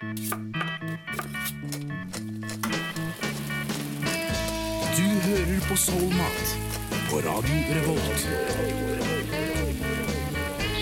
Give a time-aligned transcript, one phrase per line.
[0.00, 0.04] Du
[5.26, 6.58] hører på Soulmat
[7.10, 8.20] på Radio Revolt.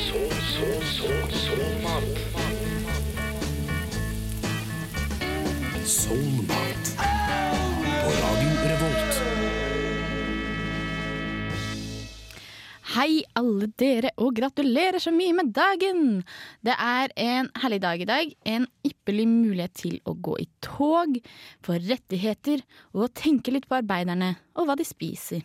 [0.07, 2.05] Soul, soul, soul, soulmat.
[5.85, 6.85] Soulmat
[8.03, 9.15] på Radio Revolt.
[12.97, 16.23] Hei, alle dere, og gratulerer så mye med dagen!
[16.65, 18.33] Det er en herlig dag i dag.
[18.49, 21.19] En ypperlig mulighet til å gå i tog,
[21.65, 22.65] få rettigheter
[22.97, 25.45] og tenke litt på arbeiderne og hva de spiser.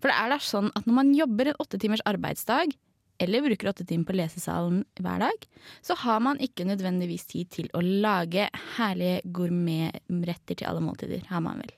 [0.00, 2.72] For det er da sånn at når man jobber en åtte timers arbeidsdag,
[3.18, 5.48] eller bruker åtte timer på lesesalen hver dag,
[5.82, 11.42] så har man ikke nødvendigvis tid til å lage herlige gourmetretter til alle måltider, har
[11.44, 11.77] man vel.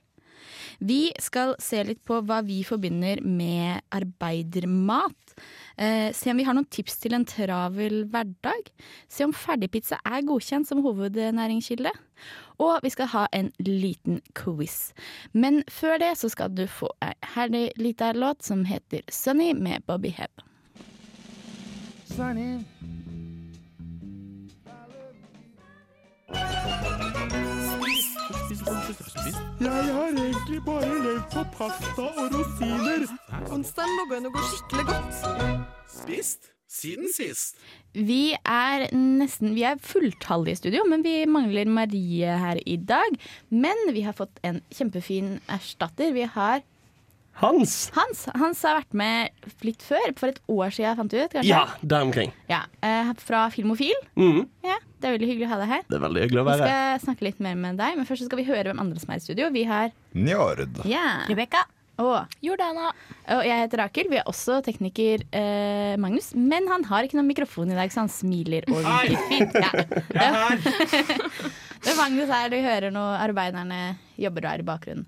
[0.80, 5.34] Vi skal se litt på hva vi forbinder med arbeidermat.
[5.76, 8.70] Eh, se om vi har noen tips til en travel hverdag.
[9.08, 11.92] Se om ferdigpizza er godkjent som hovednæringskilde.
[12.60, 14.92] Og vi skal ha en liten quiz.
[15.32, 19.84] Men før det så skal du få ei herlig lita låt som heter Sunny med
[19.86, 20.32] Bobby Hebb.
[28.90, 33.04] Jeg har egentlig bare levd på pasta og rosiner.
[33.54, 35.20] Onsdagen lå an å gå skikkelig godt.
[35.94, 37.58] Spist siden sist.
[37.94, 43.14] Vi er nesten Vi er fulltallige i studio, men vi mangler Marie her i dag.
[43.50, 46.10] Men vi har fått en kjempefin erstatter.
[46.16, 46.64] Vi har
[47.40, 47.90] Hans!
[47.96, 48.26] Hans.
[48.36, 49.30] Hans har vært med
[49.64, 50.10] litt før.
[50.18, 51.30] For et år siden, fant du ut.
[51.32, 51.48] kanskje?
[51.48, 52.32] Ja, der omkring.
[52.50, 53.96] Ja, eh, Fra Filmofil.
[54.16, 54.42] Mm.
[54.66, 55.82] Ja, Det er veldig hyggelig å ha deg her.
[55.88, 58.36] Det er veldig hyggelig å Vi skal snakke litt mer med deg, men først skal
[58.42, 59.48] vi høre hvem andre som er i studio.
[59.50, 60.84] Vi har Njord.
[60.84, 61.24] ja.
[61.30, 61.64] Rebekka.
[62.00, 62.92] Og, Jordana.
[63.28, 64.06] og jeg heter Rakel.
[64.08, 68.00] Vi er også tekniker eh, Magnus, men han har ikke noen mikrofon i dag, så
[68.06, 69.52] han smiler og vinker fint.
[69.60, 69.70] Ja.
[70.16, 70.56] Er
[71.96, 73.80] Magnus her, du hører nå arbeiderne
[74.20, 75.06] jobber der i bakgrunnen.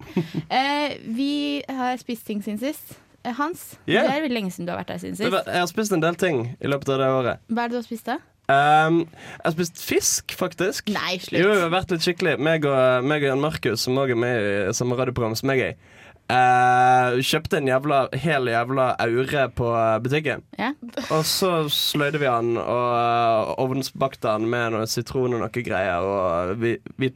[0.52, 2.96] Eh, vi har spist ting siden sist.
[3.24, 4.04] Eh, Hans, yeah.
[4.04, 5.32] det er veldig lenge siden du har vært her siden sist.
[5.32, 7.42] Jeg har spist en del ting i løpet av det året.
[7.48, 8.18] Hva er det du har spist da?
[8.52, 10.90] Um, jeg har spist fisk, faktisk.
[10.92, 11.40] Nei, slutt.
[11.40, 12.36] Jo, jeg har vært litt skikkelig.
[12.42, 15.62] Meg og, meg og Jan Markus, som også er med i samme radioprogram som jeg
[15.62, 15.92] er i,
[16.30, 19.72] eh, kjøpte en jævla, hel jævla aure på
[20.04, 20.44] butikken.
[20.58, 20.72] Ja.
[21.10, 26.06] Og så sløyde vi den og uh, ovnsbakte den med noe sitron og noe greier.
[26.06, 27.12] Og vi, vi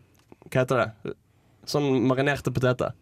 [0.47, 1.17] Hva heter det?
[1.67, 2.95] Sånn marinerte poteter.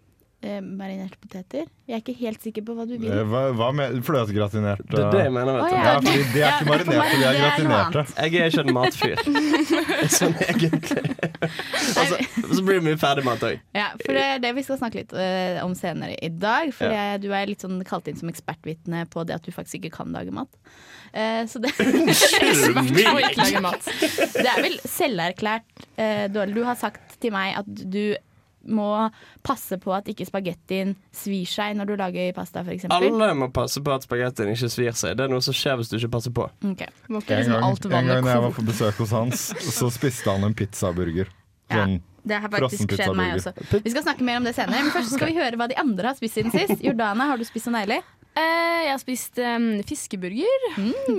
[0.44, 1.65] Eh, marinerte poteter?
[1.88, 3.09] Jeg er ikke helt sikker på hva du vil.
[3.09, 4.82] Eh, Hva, hva med fløtegratinert?
[4.91, 5.56] Det er det jeg mener.
[5.56, 5.84] Å, vet du ja.
[5.84, 8.03] Ja, fordi de er ikke marinerte, meg- de er er gratinerte.
[8.19, 9.22] Jeg er ikke en matfyr.
[10.19, 11.15] sånn egentlig.
[12.03, 12.19] altså,
[12.50, 13.62] så blir det mye ferdigmat òg.
[13.78, 16.75] Ja, for det er det vi skal snakke litt eh, om senere i dag.
[16.76, 17.06] For ja.
[17.22, 20.12] du er litt sånn kalt inn som ekspertvitne på det at du faktisk ikke kan
[20.12, 20.53] lage mat.
[21.16, 23.49] Eh, så det, Og ikke
[24.37, 26.59] det er vel selverklært eh, dårlig.
[26.61, 28.12] Du har sagt til meg at du
[28.66, 28.88] må
[29.47, 32.86] passe på at ikke spagettien svir seg når du lager pasta, f.eks.
[32.94, 35.16] Alle må passe på at spagettien ikke svir seg.
[35.19, 36.48] Det er noe som skjer hvis du ikke passer på.
[36.72, 36.91] Okay.
[37.08, 39.47] Må ikke En liksom gang, en gang jeg var på besøk hos Hans,
[39.78, 41.30] så spiste han en pizzaburger.
[41.72, 43.52] Sånn, Det har faktisk skjedd meg også.
[43.84, 46.12] Vi skal snakke mer om det senere, men først skal vi høre hva de andre
[46.12, 46.81] har spist siden sist.
[46.84, 48.00] Jordana, har du spist noe deilig?
[48.34, 50.64] Eh, jeg har spist um, fiskeburger.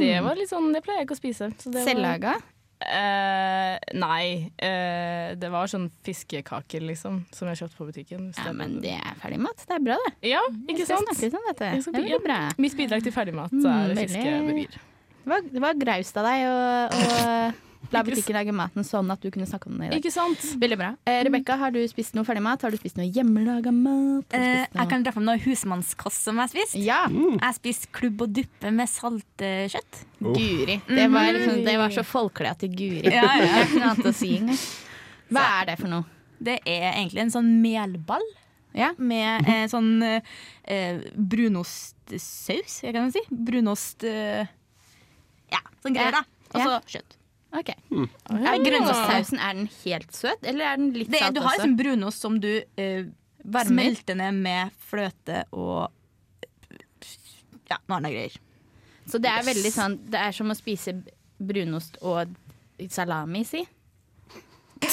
[0.02, 1.52] Det var litt sånn, det pleier jeg ikke å spise.
[1.64, 2.36] Selvlaga?
[2.36, 2.52] var-
[2.84, 4.52] Eh, nei.
[4.60, 8.28] Uh, det var sånn fiskekaker, liksom, som jeg kjøpte på butikken.
[8.36, 9.64] Ja, men det er ferdigmat.
[9.64, 10.14] Det er bra, det.
[10.34, 11.08] Ja, ikke sant?
[11.16, 11.32] dette.
[11.60, 12.40] Det er veldig bra.
[12.62, 14.82] Mitt bidrag til ferdigmat Mm, er mm, fiskeburger.
[15.26, 16.58] Det var, det var graust av deg å
[17.94, 20.00] la butikken lage maten sånn at du kunne snakke om den i dag.
[20.00, 20.42] Ikke sant?
[20.62, 20.90] Veldig bra.
[21.06, 22.62] Eh, Rebekka, har du spist noe ferdigmat?
[22.66, 24.26] Har du spist noe hjemmelaga mat?
[24.32, 24.40] Noe?
[24.40, 26.76] Eh, jeg kan dra fram noe husmannskost som jeg har spist.
[26.80, 30.02] Ja, Jeg har spist klubb og duppe med saltkjøtt.
[30.26, 30.80] Guri.
[30.88, 33.04] Det var, liksom, det var så folkelig at det Guri.
[33.14, 33.66] Ja, ja.
[33.66, 34.34] Det er noe å si.
[35.30, 36.06] Hva er det for noe?
[36.46, 38.26] Det er egentlig en sånn melball
[38.76, 38.90] Ja.
[38.98, 43.22] med eh, sånn eh, brunostsaus, jeg kan si.
[43.32, 44.46] Brunost eh,
[45.54, 46.24] Ja, sånn greier, da.
[46.54, 46.80] Og så Ja.
[46.96, 47.16] kjøtt.
[47.56, 47.70] Ok.
[47.72, 51.56] Er grønnsakssausen er den helt søt, eller er den litt Det er, salt du har
[51.56, 53.06] liksom brunost som du eh,
[53.66, 55.92] smelter ned med fløte og
[57.70, 58.36] ja, noe annet greier.
[59.10, 60.96] Så det er veldig sånn Det er som å spise
[61.38, 62.34] brunost og
[62.92, 63.64] salami, si.
[64.86, 64.90] Jeg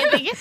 [0.00, 0.36] vet ikke.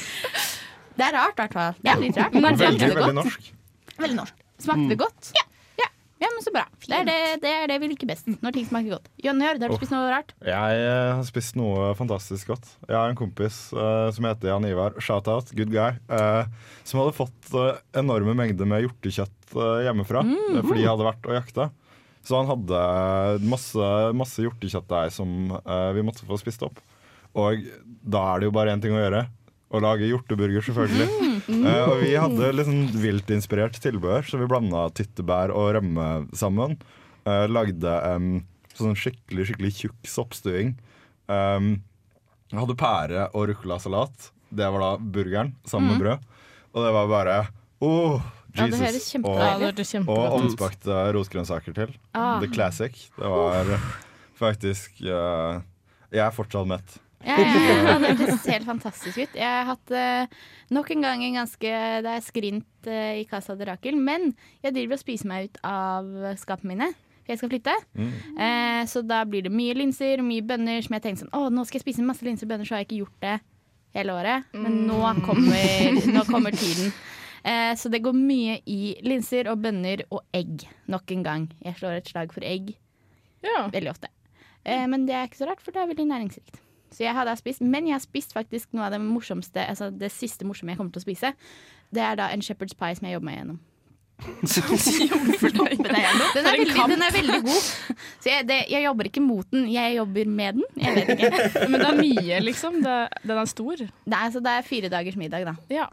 [0.95, 1.75] Det er rart, i hvert fall.
[1.81, 2.37] Det er litt rart.
[2.39, 3.51] Men veldig, veldig norsk.
[3.99, 4.45] Veldig norsk.
[4.63, 5.31] Smakte det godt?
[5.35, 5.44] Ja.
[6.45, 6.63] Så bra.
[6.85, 8.27] Det er det, det er det vi liker best.
[8.43, 9.09] Når ting smaker godt.
[9.25, 10.33] Jonny, har du spist noe rart?
[10.45, 12.69] Jeg eh, har spist noe fantastisk godt.
[12.87, 16.45] Jeg har en kompis uh, som heter Jan Ivar, shout-out, good guy, Uh,
[16.87, 19.55] som hadde fått uh, enorme mengder med hjortekjøtt
[19.85, 20.61] hjemmefra Mm.
[20.65, 21.67] fordi jeg hadde vært og jakta.
[22.25, 22.79] Så han hadde
[23.45, 25.53] masse, masse hjortekjøttdeig som
[25.95, 26.81] vi måtte få spist opp.
[27.37, 27.61] Og
[28.01, 29.25] da er det jo bare én ting å gjøre.
[29.75, 31.24] Å lage hjorteburger, selvfølgelig.
[31.49, 36.07] Eh, og vi hadde litt vilt viltinspirert tilbehør, så vi blanda tyttebær og rømme
[36.37, 36.77] sammen.
[37.25, 38.39] Uh, lagde en
[38.75, 40.75] sånn skikkelig skikkelig tjukk soppstuing.
[41.25, 41.79] Um,
[42.53, 44.31] hadde pære og ruccolasalat.
[44.55, 46.25] Det var da burgeren sammen med brød.
[46.75, 47.37] Og det var bare
[47.83, 48.25] oh,
[48.55, 49.13] Jesus.
[49.15, 51.95] Ja, og, det hørtes og ovnsbakte rosgrønnsaker til.
[52.13, 52.37] Ah.
[52.43, 53.07] The classic.
[53.17, 53.73] Det var
[54.39, 55.63] faktisk uh,
[56.13, 56.99] Jeg er fortsatt mett.
[57.25, 59.33] Ja, ja, ja, det høres helt fantastisk ut.
[59.39, 60.27] Jeg har hatt eh,
[60.75, 61.71] nok en gang en ganske
[62.05, 64.29] Det er skrint eh, i Casa de Rakel, men
[64.63, 66.05] jeg driver og spiser meg ut av
[66.41, 66.91] skapene mine.
[67.25, 67.73] For jeg skal flytte.
[67.97, 71.47] Eh, så da blir det mye linser og mye bønner som jeg tenkte sånn Å,
[71.49, 73.35] nå skal jeg spise masse linser og bønner, så har jeg ikke gjort det
[73.97, 74.49] hele året.
[74.53, 76.91] Men nå kommer, nå kommer tiden.
[77.45, 81.47] Eh, så det går mye i linser og bønner og egg nok en gang.
[81.65, 82.75] Jeg slår et slag for egg
[83.45, 83.65] Ja.
[83.73, 84.09] veldig ofte.
[84.65, 86.61] Eh, men det er ikke så rart, for det er veldig næringsrikt.
[86.95, 89.91] Så jeg har da spist, Men jeg har spist faktisk noe av det morsomste, altså
[89.91, 91.33] det siste morsomme jeg kommer til å spise.
[91.93, 93.59] Det er da en shepherd's pie som jeg jobber meg gjennom.
[94.25, 94.31] Den
[96.47, 97.65] er, veldig, den er veldig god.
[98.23, 100.63] Så jeg, det, jeg jobber ikke mot den, jeg jobber med den.
[100.79, 101.31] Jeg vet ikke.
[101.71, 102.77] Men det er mye, liksom.
[102.85, 102.95] Det,
[103.27, 103.83] den er stor.
[103.83, 105.55] Det er, så det er fire dagers middag, da.
[105.73, 105.89] Ja.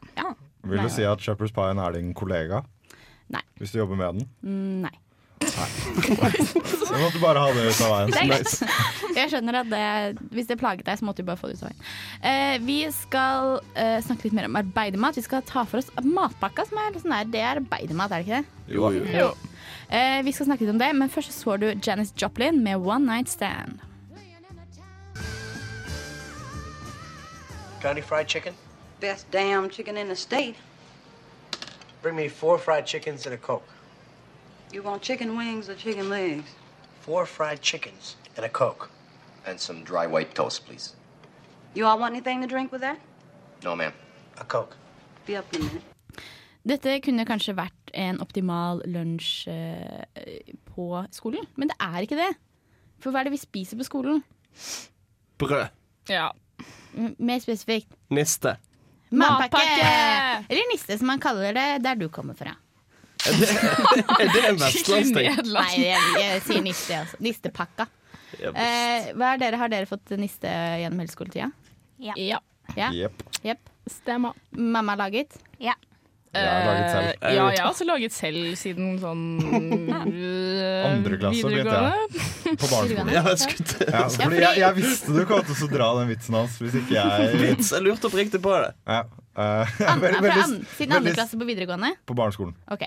[0.71, 2.63] Vil du si at Shepherd's Pie er din kollega?
[3.33, 3.43] Nei.
[3.59, 4.29] Hvis du jobber med den?
[4.47, 4.95] Mm, Nei.
[5.51, 8.11] Så måtte du bare ha det ut av veien.
[8.13, 8.53] Det er greit.
[9.17, 9.85] Jeg skjønner at det,
[10.35, 11.87] hvis det plaget deg, så måtte du bare få det ut av veien.
[12.33, 15.19] Eh, vi skal eh, snakke litt mer om arbeidermat.
[15.19, 18.29] Vi skal ta for oss matpakka, som er sånn der, det er arbeidermat, er det
[18.29, 18.77] ikke det?
[18.77, 19.31] Jo, Jo.
[19.93, 23.05] Eh, vi skal snakke litt om det, men først så du Janis Joplin med One
[23.05, 23.83] Night Stand.
[27.83, 28.55] Got any fried chicken?
[29.01, 30.55] Best damn chicken in the state.
[32.01, 33.69] Bring me four fried chickens and a Coke.
[34.73, 36.51] You want chicken wings or chicken legs?
[37.01, 38.91] Four fried chickens and a Coke.
[39.47, 40.95] And some dry white toast, please.
[41.75, 42.99] You all want anything to drink with that?
[43.65, 43.93] No, ma'am.
[44.39, 44.77] A Coke.
[45.27, 45.83] Be up in a minute.
[46.65, 52.29] Dette kunne kanskje vært en optimal lunsj eh, på skolen, men det er ikke det.
[53.03, 54.21] For hva er det vi spiser på skolen?
[55.43, 55.67] Brød.
[56.09, 56.29] ja.
[56.95, 57.91] M- Mer spesifikt.
[58.15, 58.55] Niste.
[59.11, 59.59] Matpakke!
[59.59, 60.47] Matpakke!
[60.55, 62.55] Eller niste, som man kaller det der du kommer fra.
[63.27, 65.29] Er det en vestlandsting?
[65.53, 67.21] Nei, jeg, jeg sier niste, altså.
[67.23, 67.87] Nistepakka.
[68.43, 70.51] Eh, hva er dere, har dere fått niste
[70.83, 71.53] gjennom hele skoletida?
[72.03, 72.41] ja.
[72.77, 72.89] Ja?
[72.95, 73.23] Yep.
[73.45, 73.71] Yep.
[73.91, 74.37] Stemmer.
[74.51, 75.35] Mamma laget?
[75.61, 75.75] Ja.
[76.33, 77.09] Jeg har laget selv.
[77.11, 79.25] Eh, ja, jeg har også laget selv siden sånn
[80.89, 82.23] Andre klasse begynte jeg.
[82.63, 83.11] På barneskolen.
[83.13, 86.79] Ja, Ja, fordi jeg, jeg visste du kom til å dra den vitsen hans hvis
[86.81, 88.73] ikke jeg Vits, jeg lurte oppriktig på det.
[88.89, 89.03] ja.
[89.33, 91.95] Uh, veldig, veldig, siden andre klasse på videregående?
[92.05, 92.53] På barneskolen.
[92.73, 92.83] Ok.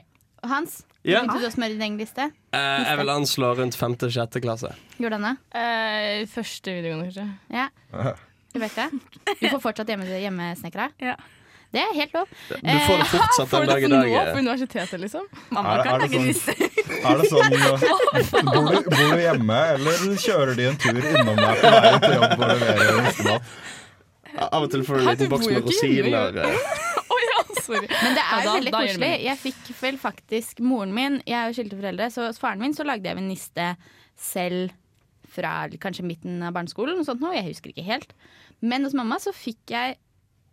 [0.49, 1.21] Hans, Ja.
[1.21, 2.31] begynte du å smøre din egen liste?
[2.53, 4.71] Eh, jeg vil anslå rundt femte-sjette klasse.
[4.97, 5.37] Gjorde Jordanne?
[5.53, 7.27] Eh, første videregående, kanskje.
[7.53, 8.13] Ja.
[8.53, 8.89] Du vet det.
[9.41, 10.89] Du får fortsatt hjemme, hjemmesnekra?
[11.01, 11.15] Ja.
[11.75, 12.27] Det er helt lov.
[12.47, 15.25] Du får det fortsatt Får den dag i for Får nå det på universitetet, liksom?
[15.51, 16.61] Mamma Er kan er det lage sånn-
[17.09, 21.35] Er det sånn uh, bor, du, bor du hjemme, eller kjører de en tur innom
[21.35, 23.41] deg på vei til jobb og leverer listemat?
[24.51, 26.31] Av og til får du en liten boks med rosiner.
[27.65, 27.89] Sorry.
[27.89, 29.11] Men det er Ja, veldig da koselig.
[29.25, 32.75] Jeg fikk vel faktisk moren min Jeg er jo skilte foreldre, så hos faren min
[32.77, 33.69] så lagde jeg en niste
[34.15, 34.73] selv
[35.35, 37.01] fra kanskje midten av barneskolen.
[37.01, 37.35] Og sånt noe.
[37.35, 38.13] Jeg husker ikke helt.
[38.63, 39.97] Men hos mamma så fikk jeg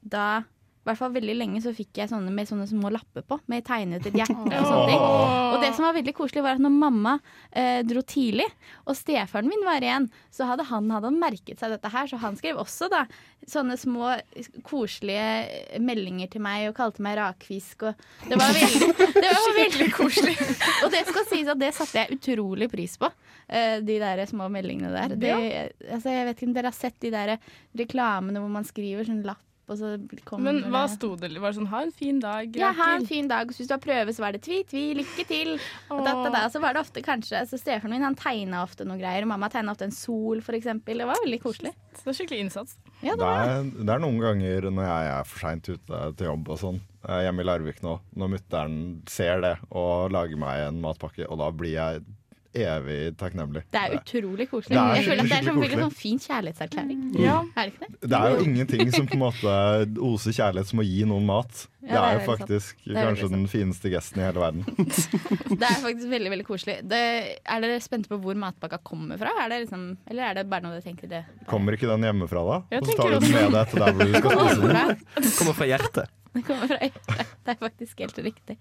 [0.02, 0.42] da
[0.82, 3.62] i hvert fall veldig lenge så fikk jeg sånne med sånne små lapper på, med
[3.62, 5.02] tegnet et hjerte og sånne ting.
[5.54, 7.12] Og det som var veldig koselig, var at når mamma
[7.54, 8.48] eh, dro tidlig,
[8.82, 12.18] og stefaren min var igjen, så hadde han hadde han merket seg dette her, så
[12.24, 13.04] han skrev også da
[13.46, 14.10] sånne små
[14.66, 18.90] koselige meldinger til meg og kalte meg rakfisk og Det var veldig,
[19.22, 20.34] det var veldig koselig.
[20.82, 23.10] Og det skal sies at det satte jeg utrolig pris på,
[23.46, 25.14] eh, de der små meldingene der.
[25.14, 25.32] Det,
[25.86, 27.36] altså, jeg vet ikke om dere har sett de der
[27.78, 31.31] reklamene hvor man skriver sånn lapp, Men hva det- sto det?
[31.40, 32.57] Var det sånn 'ha en fin dag'?
[32.57, 33.49] ja, ha en fin dag.
[33.52, 35.59] Så hvis du har prøve, så var det tvi, tvi, lykke til.
[35.90, 36.49] Og da, da, da.
[36.49, 39.25] Så var det ofte kanskje Så Stefaren min han tegna ofte noe greier.
[39.25, 40.99] Mamma tegna ofte en sol, eksempel.
[40.99, 41.73] Det var veldig koselig.
[41.95, 42.76] Så det er skikkelig innsats.
[43.02, 43.50] Ja, Det det var det.
[43.78, 46.81] er, det er noen ganger når jeg er for seint ute til jobb og sånn,
[47.07, 51.50] hjemme i Larvik nå, når mutter'n ser det og lager meg en matpakke, og da
[51.50, 52.04] blir jeg
[52.54, 53.62] evig takknemlig.
[53.73, 54.76] Det er utrolig koselig.
[54.76, 57.02] Det er jeg føler at det er som, en sånn fin kjærlighetserklæring.
[57.23, 57.37] Ja.
[57.56, 58.11] Er det ikke det?
[58.12, 59.54] Det er jo ingenting som på en måte
[60.09, 61.64] oser kjærlighet som å gi noen mat.
[61.82, 64.62] Det Ja, det er er jo faktisk er kanskje den fineste gesten i hele verden.
[65.61, 66.76] Det er faktisk veldig veldig koselig.
[66.87, 67.02] Det,
[67.42, 69.32] er dere spente på hvor matpakka kommer fra?
[69.42, 71.25] Er det liksom, eller er det bare noe dere tenker det?
[71.50, 72.59] Kommer ikke den hjemmefra da?
[72.78, 75.32] Og så tar du den med deg til der hvor du skal spise den.
[75.40, 76.18] Kommer fra hjertet.
[76.32, 77.37] Det kommer fra hjertet.
[77.42, 78.59] Det er faktisk helt riktig.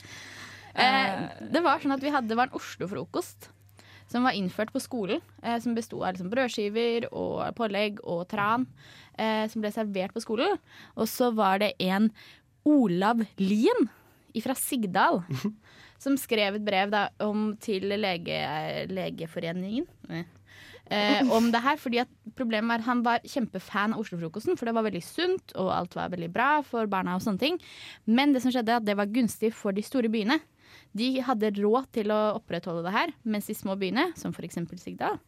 [0.72, 3.52] Eh, det var sånn at vi hadde, det var en Oslo-frokost.
[4.12, 5.22] Som var innført på skolen.
[5.44, 8.68] Eh, som besto av liksom brødskiver og pålegg og tran.
[9.16, 10.60] Eh, som ble servert på skolen.
[10.98, 12.12] Og så var det en
[12.68, 13.90] Olav Lien
[14.44, 15.24] fra Sigdal.
[16.02, 18.38] Som skrev et brev da, om til lege,
[18.90, 19.86] Legeforeningen.
[20.92, 22.02] Eh, om det her, fordi
[22.36, 26.10] Problemet var han var kjempefan av Oslo-frokosten, for det var veldig sunt, og alt var
[26.10, 27.16] veldig bra for barna.
[27.16, 27.60] og sånne ting.
[28.06, 30.40] Men det som skjedde, at det var gunstig for de store byene.
[30.98, 34.60] De hadde råd til å opprettholde det her, mens de små byene, som f.eks.
[34.82, 35.20] Sigdal,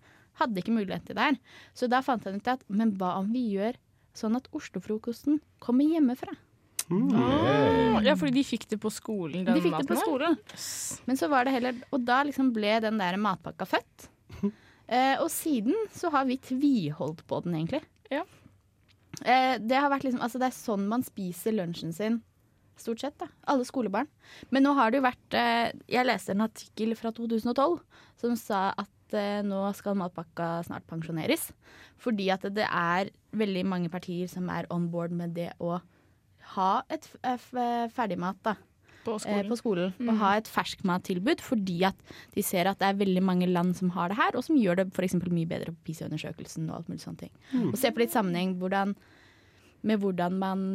[0.42, 1.38] hadde ikke mulighet til det her.
[1.78, 3.78] Så da fant han ut at men hva om vi gjør
[4.18, 6.36] sånn at Oslo-frokosten kommer hjemmefra?
[6.92, 10.36] Ah, ja, fordi de fikk det på skolen, den De fikk det på skolen.
[11.08, 14.10] Men så var det heller Og da liksom ble den der matpakka født.
[14.94, 17.80] Eh, og siden så har vi tviholdt på den, egentlig.
[18.12, 18.26] Ja.
[19.24, 22.18] Eh, det har vært liksom Altså, det er sånn man spiser lunsjen sin.
[22.80, 23.28] Stort sett, da.
[23.48, 24.08] Alle skolebarn.
[24.52, 27.80] Men nå har det jo vært eh, Jeg leste en artikkel fra 2012
[28.24, 31.52] som sa at eh, nå skal matpakka snart pensjoneres.
[32.02, 35.78] Fordi at det er veldig mange partier som er on board med det å
[36.58, 38.56] ha et f- ferdigmat da,
[39.06, 39.50] på eh, skolen.
[39.54, 39.94] på skolen.
[40.00, 40.10] Mm.
[40.12, 41.96] Og ha et ferskmattilbud fordi at
[42.36, 44.82] de ser at det er veldig mange land som har det her, og som gjør
[44.82, 47.34] det eksempel mye bedre på PISA-undersøkelsen og alt mulig sånne ting.
[47.54, 47.70] Mm.
[47.72, 48.96] Og se på litt sammenheng hvordan,
[49.84, 50.68] med hvordan man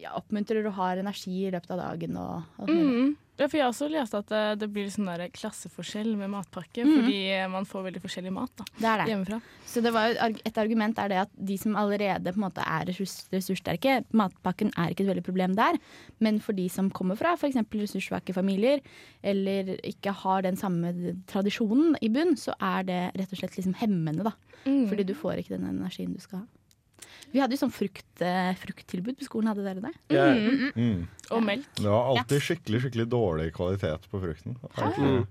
[0.00, 2.70] ja, oppmuntrer og har energi i løpet av dagen og og.
[2.70, 3.18] Mm.
[3.40, 6.84] Ja, for jeg har også lest at det, det blir sånn der klasseforskjell med matpakke,
[6.84, 6.90] mm.
[6.92, 9.06] fordi man får veldig forskjellig mat da, Det det.
[9.08, 9.38] hjemmefra.
[9.70, 12.44] Så det var jo et et argument er det at de som allerede på en
[12.44, 15.80] måte er ressurs, ressurssterke, matpakken er ikke et veldig problem der.
[16.20, 17.56] Men for de som kommer fra f.eks.
[17.72, 18.84] ressurssvake familier,
[19.24, 20.92] eller ikke har den samme
[21.30, 24.36] tradisjonen i bunn, så er det rett og slett liksom hemmende, da.
[24.66, 24.84] Mm.
[24.92, 26.59] Fordi du får ikke den energien du skal ha.
[27.32, 29.92] Vi hadde jo sånn frukt, eh, frukttilbud på skolen, hadde dere det?
[30.14, 30.28] Ja.
[30.34, 30.72] Mm.
[30.74, 31.08] Mm.
[31.30, 31.66] Og melk.
[31.78, 34.56] Det var alltid skikkelig skikkelig dårlig kvalitet på frukten.
[34.76, 35.26] Mm.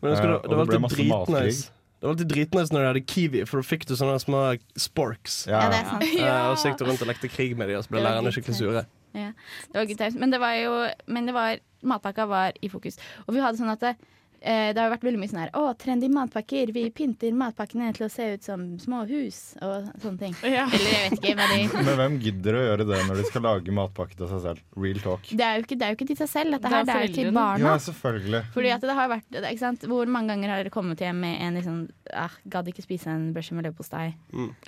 [0.00, 1.70] Men jeg husker, Eh, det, det var alltid dritnice.
[1.98, 4.42] Det var alltid dritnice når de hadde kiwi, for da fikk du sånne små
[4.78, 5.46] sporks.
[5.50, 5.64] Ja.
[5.64, 6.12] Ja, det er sant.
[6.14, 6.36] Ja.
[6.50, 8.34] og så gikk du rundt og lekte krig med dem, og så ble Det lærerne
[8.34, 8.84] skikkelig sure.
[9.16, 9.32] Ja,
[9.72, 10.14] det var good times.
[10.20, 10.74] Men det var jo
[11.06, 12.98] Men det var, matpakka var i fokus.
[13.26, 13.96] Og vi hadde sånn at det,
[14.40, 16.72] eh, det har jo vært veldig mye sånn her Å, trendy matpakker.
[16.74, 20.34] Vi pynter matpakkene til å se ut som små hus og sånne ting.
[20.48, 20.64] Ja.
[20.68, 23.44] Eller jeg vet ikke hva de Men hvem gidder å gjøre det når de skal
[23.48, 24.62] lage matpakke til seg selv?
[24.78, 25.28] Real talk.
[25.30, 26.88] det er, jo ikke, det er jo ikke til seg selv, dette Det er her.
[26.88, 27.64] Det er jo til barna.
[27.72, 28.42] Ja, selvfølgelig.
[28.54, 29.88] Fordi at det har vært ikke sant?
[29.90, 31.78] Hvor mange ganger har dere kommet hjem med en liksom
[32.14, 34.06] ah, Gadd ikke spise en brødskive med leverpostei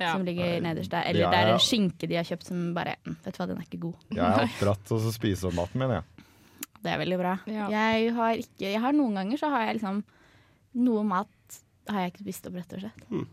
[0.00, 0.12] Ja.
[0.15, 1.05] som ligger nederst der.
[1.05, 3.47] Ja, Eller det er en skinke de har kjøpt som bare mm, Vet du hva,
[3.50, 4.09] den er ikke god.
[4.17, 6.20] Jeg er oppdratt til å spise opp maten min, jeg.
[6.80, 7.34] Det er veldig bra.
[7.50, 7.68] Ja.
[7.72, 10.02] Jeg har ikke Jeg har noen ganger så har jeg liksom
[10.80, 11.60] Noe mat
[11.90, 13.06] har jeg ikke spist opp, rett og slett.
[13.10, 13.25] Mm.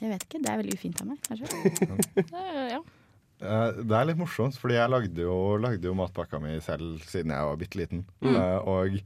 [0.00, 0.40] Jeg vet ikke.
[0.40, 2.28] Det er veldig ufint av meg, kanskje.
[2.72, 2.80] Ja.
[3.36, 7.34] Eh, Det er litt morsomt, fordi jeg lagde jo, lagde jo matpakka mi selv siden
[7.34, 8.04] jeg var bitte liten.
[8.24, 8.96] Eh, og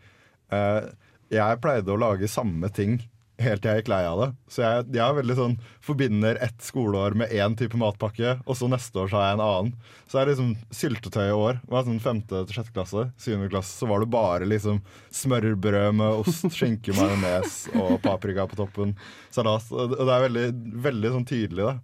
[0.54, 0.86] uh,
[1.34, 3.00] jeg pleide å lage samme ting
[3.40, 4.28] helt til jeg gikk lei av det.
[4.52, 8.68] Så jeg, jeg er veldig sånn, forbinder ett skoleår med én type matpakke, og så
[8.70, 9.72] neste år så har jeg en annen.
[10.10, 11.60] Så er det liksom syltetøy i år.
[11.64, 13.06] Det var sånn femte til sjette klasse.
[13.20, 14.80] Syvende klasse så var det bare liksom
[15.20, 18.96] smørbrød med ost, skinke, majones og paprika på toppen.
[19.34, 19.70] Salat.
[19.70, 20.48] Og det er veldig,
[20.90, 21.78] veldig sånn tydelig, da.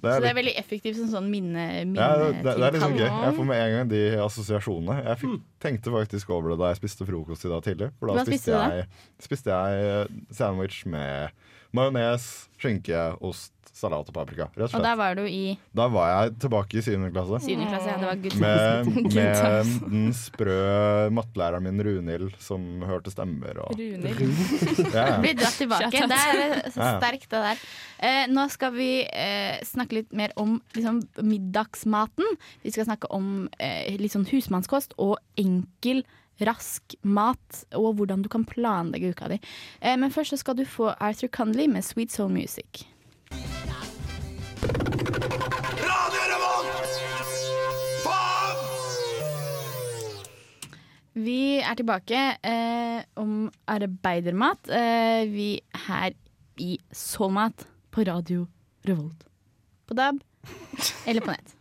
[0.00, 2.94] Så det litt- er veldig effektivt som sånn minne, minne ja, det, det er liksom
[2.96, 3.06] gøy.
[3.10, 4.96] Jeg får med en gang de assosiasjonene.
[5.04, 7.90] Jeg fikk, tenkte faktisk over det da jeg spiste frokost i dag tidlig.
[8.00, 8.88] For da Hva spiste, spiste jeg,
[9.28, 11.30] spiste jeg eh, sandwich med
[11.76, 14.46] majones, skinke, ost, salat og paprika.
[14.54, 17.40] Rett og Og der var du i Da var jeg tilbake i syvende klasse.
[17.46, 17.54] 7.
[17.64, 17.88] klasse.
[17.90, 20.58] Ja, det var Med, med den sprø
[21.16, 24.92] mattelæreren min Runhild som hørte stemmer og Runhild.
[24.94, 25.06] ja.
[25.22, 25.90] Blir dratt tilbake.
[26.10, 27.64] Det er sterkt, det der.
[28.00, 32.24] Eh, nå skal vi eh, snakke litt mer om liksom, middagsmaten.
[32.64, 36.02] Vi skal snakke om eh, litt sånn husmannskost og enkel,
[36.40, 37.64] rask mat.
[37.76, 39.40] Og hvordan du kan planlegge uka di.
[39.80, 42.86] Eh, men først så skal du få Arthur Cunley med Sweet Soul Music.
[51.20, 54.68] Vi er tilbake eh, om arbeidermat.
[54.72, 55.48] Eh, vi
[55.86, 56.14] her
[56.60, 58.46] i Soulmat på radio
[58.86, 59.26] Revolt.
[59.88, 60.20] På DAB
[61.08, 61.56] eller på nett.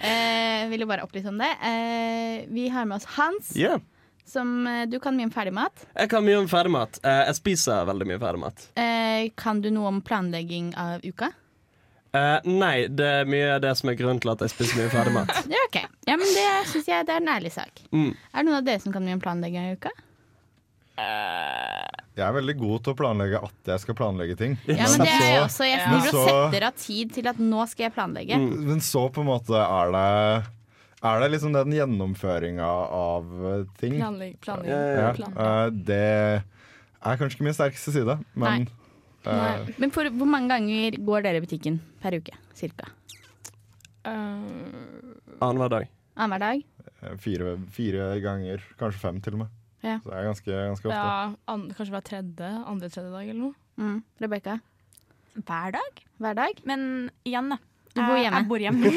[0.00, 1.50] Eh, vil jo bare opplyse om det.
[1.64, 3.80] Eh, vi har med oss Hans, Yeah.
[4.26, 5.86] som eh, du kan mye om ferdigmat.
[5.96, 7.00] Jeg kan mye om ferdigmat.
[7.04, 8.66] Eh, jeg spiser veldig mye ferdigmat.
[8.78, 11.30] Eh, kan du noe om planlegging av uka?
[12.10, 14.90] Eh, nei, det er mye av det som er grunnen til at jeg spiser mye
[14.90, 15.30] ferdigmat.
[15.54, 15.86] Ja, okay.
[16.08, 17.82] Ja, men det syns jeg det er en ærlig sak.
[17.94, 18.10] Mm.
[18.14, 19.92] Er det noen av dere som kan mye om planlegging i uka?
[21.00, 24.56] Jeg er veldig god til å planlegge at jeg skal planlegge ting.
[24.68, 25.68] Ja, men det er jeg også.
[25.68, 26.00] Jeg ja.
[26.10, 28.36] så- setter av tid til at nå skal jeg planlegge.
[28.36, 28.64] Mm.
[28.66, 30.46] Men så på en måte er det
[31.02, 33.94] Er det liksom den gjennomføringa av eh, ting?
[33.96, 34.36] Planlegging.
[34.44, 34.68] planlegg.
[34.68, 35.28] Ja, ja.
[35.64, 36.42] eh, det
[37.00, 38.66] er kanskje ikke min sterkeste side, men Nei.
[39.26, 42.32] Eh, Men for, hvor mange ganger går dere i butikken per uke?
[42.56, 42.88] Cirka?
[44.06, 45.88] Uh, Annenhver dag.
[46.16, 46.66] Annenhver dag?
[47.20, 49.52] fire, fire ganger, kanskje fem til og med.
[49.80, 49.94] Ja.
[50.04, 50.98] Så det er ganske, ganske ofte.
[50.98, 53.54] ja, an, kanskje hver tredje, andre-tredje dag eller noe.
[53.80, 54.02] Mm.
[54.20, 54.58] Rebekka?
[55.40, 56.02] Hver dag.
[56.20, 56.60] Hver dag?
[56.68, 56.82] Men
[57.24, 57.56] igjen, da.
[57.96, 58.42] Du bor hjemme.
[58.42, 58.90] Jeg bor hjemme.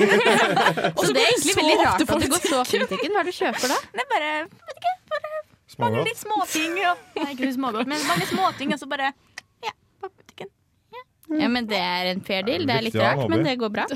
[1.00, 3.16] Så det er egentlig veldig rart at du går så ofte i butikken.
[3.16, 3.78] Hva er det du kjøper da?
[3.96, 6.10] Det er bare vet ikke, bare mange Smågodt.
[6.12, 6.76] litt småting.
[6.92, 9.14] Og, nei, ikke smågodt, men mange småting, og så bare
[10.12, 10.52] på butikken.
[11.40, 12.66] Ja, men Det er en fair deal.
[12.68, 13.86] Det er litt rart, men det går bra.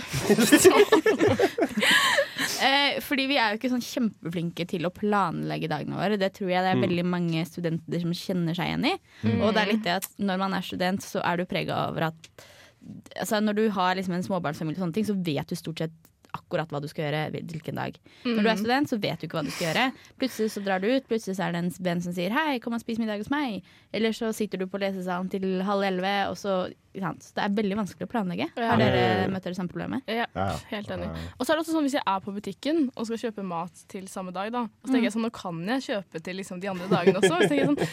[2.66, 6.20] eh, fordi vi er jo ikke sånn kjempeflinke til å planlegge dagene våre.
[6.20, 8.96] Det tror jeg det er veldig mange studenter som kjenner seg igjen i.
[9.42, 12.10] Og det er litt det at når man er student, så er du prega over
[12.12, 12.32] at
[13.20, 15.96] altså Når du har liksom en småbarnsfamilie, og sånne ting, så vet du stort sett
[16.36, 18.00] akkurat hva du skal gjøre hvilken dag.
[18.26, 19.86] Når du er student, så vet du ikke hva du skal gjøre.
[20.20, 22.74] Plutselig så drar du ut, plutselig så er det en venn som sier 'hei, kom
[22.74, 23.64] og spis middag hos meg'.
[23.94, 27.24] Eller så sitter du på lesesalen til halv elleve, og så sant?
[27.24, 28.50] Så det er veldig vanskelig å planlegge.
[28.58, 28.70] Ja.
[28.72, 30.04] Har dere møtt dere samme problemet?
[30.10, 30.26] Ja,
[30.72, 31.10] helt enig.
[31.38, 33.84] Og så er det også sånn hvis jeg er på butikken og skal kjøpe mat
[33.88, 34.66] til samme dag, da.
[34.68, 37.36] Og så tenker jeg sånn, nå kan jeg kjøpe til liksom de andre dagene også.
[37.38, 37.92] Så tenker jeg sånn,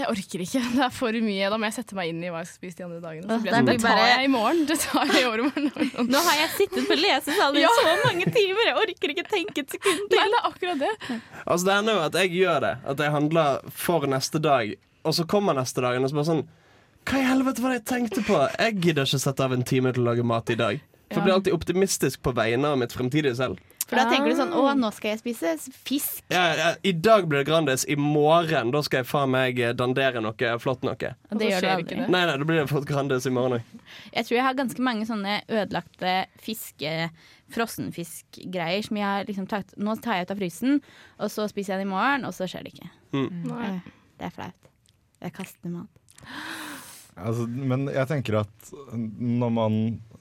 [0.00, 1.48] jeg orker ikke, det er for mye.
[1.52, 3.26] Da må jeg sette meg inn i hva jeg skal spise de andre dagene.
[3.28, 4.62] Så blir det sånn, blir det tar jeg i morgen.
[4.70, 5.68] Det tar jeg i overmorgen.
[6.14, 7.72] Nå har jeg sittet på lesesalen i Ja.
[7.80, 10.92] så mange timer, jeg orker ikke tenke et sekund Nei, det er akkurat det.
[11.44, 12.72] Altså Det ender jo at jeg gjør det.
[12.94, 14.72] At jeg handler for neste dag,
[15.04, 16.42] og så kommer neste dag, og så bare sånn
[17.10, 18.38] Hva i helvete var det jeg tenkte på?
[18.62, 20.80] Jeg gidder ikke sette av en time til å lage mat i dag.
[21.12, 23.58] For jeg blir alltid optimistisk på vegne av mitt fremtidige selv.
[23.92, 25.50] For da tenker du sånn å, nå skal jeg spise
[25.84, 26.22] fisk.
[26.32, 29.74] Ja, ja, I dag blir det Grandis, i morgen da skal jeg faen meg eh,
[29.76, 31.10] dandere noe flott noe.
[31.28, 31.98] Og det gjør du aldri.
[32.06, 33.76] Nei, nei, da blir det fått Grandis i morgen òg.
[34.16, 36.94] Jeg tror jeg har ganske mange sånne ødelagte fiske
[37.52, 40.78] frossenfiskgreier som jeg har liksom tatt Nå tar jeg ut av frysen,
[41.20, 42.90] og så spiser jeg den i morgen, og så skjer det ikke.
[43.20, 43.66] Nei.
[43.76, 43.90] Eh,
[44.22, 44.70] Det er flaut.
[45.22, 46.00] Jeg kaster mat.
[47.12, 49.74] Altså, men jeg tenker at når man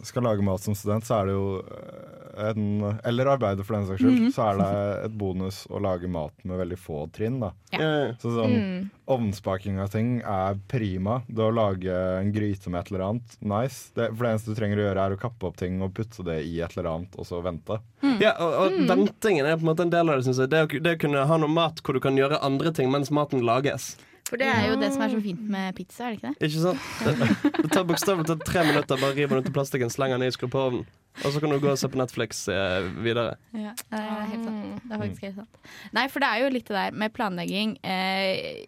[0.04, 3.86] skal lage mat som student, så er det jo eh, en Eller arbeider for den
[3.89, 4.69] saks skyld, så er det
[5.08, 7.39] et bonus å lage mat med veldig få trinn.
[7.43, 8.13] da Ja.
[8.21, 11.21] Så sånn Ovnsbaking av ting er prima.
[11.27, 13.91] Det å lage en gryte med et eller annet, nice.
[13.93, 16.23] Det, for det eneste du trenger å gjøre, er å kappe opp ting og putte
[16.23, 17.82] det i et eller annet, og så vente.
[18.21, 20.51] Ja, og, og ventingen er på en måte en del av det, syns jeg.
[20.54, 23.12] Det å, det å kunne ha noe mat hvor du kan gjøre andre ting mens
[23.12, 23.97] maten lages.
[24.32, 26.47] For det er jo det som er så fint med pizza, er det ikke det?
[26.47, 26.89] Ikke sant?
[27.04, 28.99] Det, det tar bokstavelig talt tre minutter.
[29.01, 30.86] Bare rive den ut i plastikken, slenge den i, skru på ovnen.
[31.26, 33.36] Og så kan du gå og se på Netflix eh, videre.
[33.54, 34.86] Ja, det er helt sant.
[34.88, 35.74] Det er faktisk helt sant.
[35.97, 37.76] Nei, for det er jo litt det der med planlegging.
[37.84, 38.63] Eh,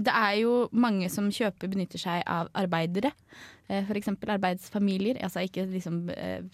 [0.00, 3.10] det er jo mange som kjøper, benytter seg av arbeidere.
[3.68, 5.18] Eh, for eksempel arbeidsfamilier.
[5.24, 6.44] Altså ikke liksom eh,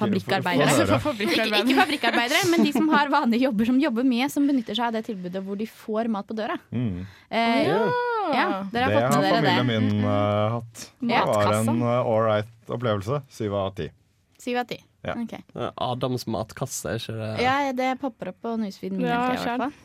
[0.00, 0.68] fabrikkarbeidere.
[0.70, 4.06] Ok, for, få- få Ikke, ikke fabrikkarbeidere, men de som har vanlige jobber, som jobber
[4.06, 6.56] mye, som benytter seg av det tilbudet hvor de får mat på døra.
[6.72, 7.04] Mm.
[7.30, 7.70] Eh,
[8.36, 9.80] ja, dere har Det har familien det.
[9.90, 10.86] min uh, hatt.
[11.00, 13.22] Det var en en uh, opplevelse.
[13.30, 13.86] Syv av ti.
[14.46, 14.78] Syv av ti.
[15.06, 15.16] Ja.
[15.18, 15.34] Ok.
[15.34, 19.36] Eh, Adams matkasse, er ikke det Ja, det popper opp på newsfeeden min Ja, hele
[19.36, 19.76] i hvert fall.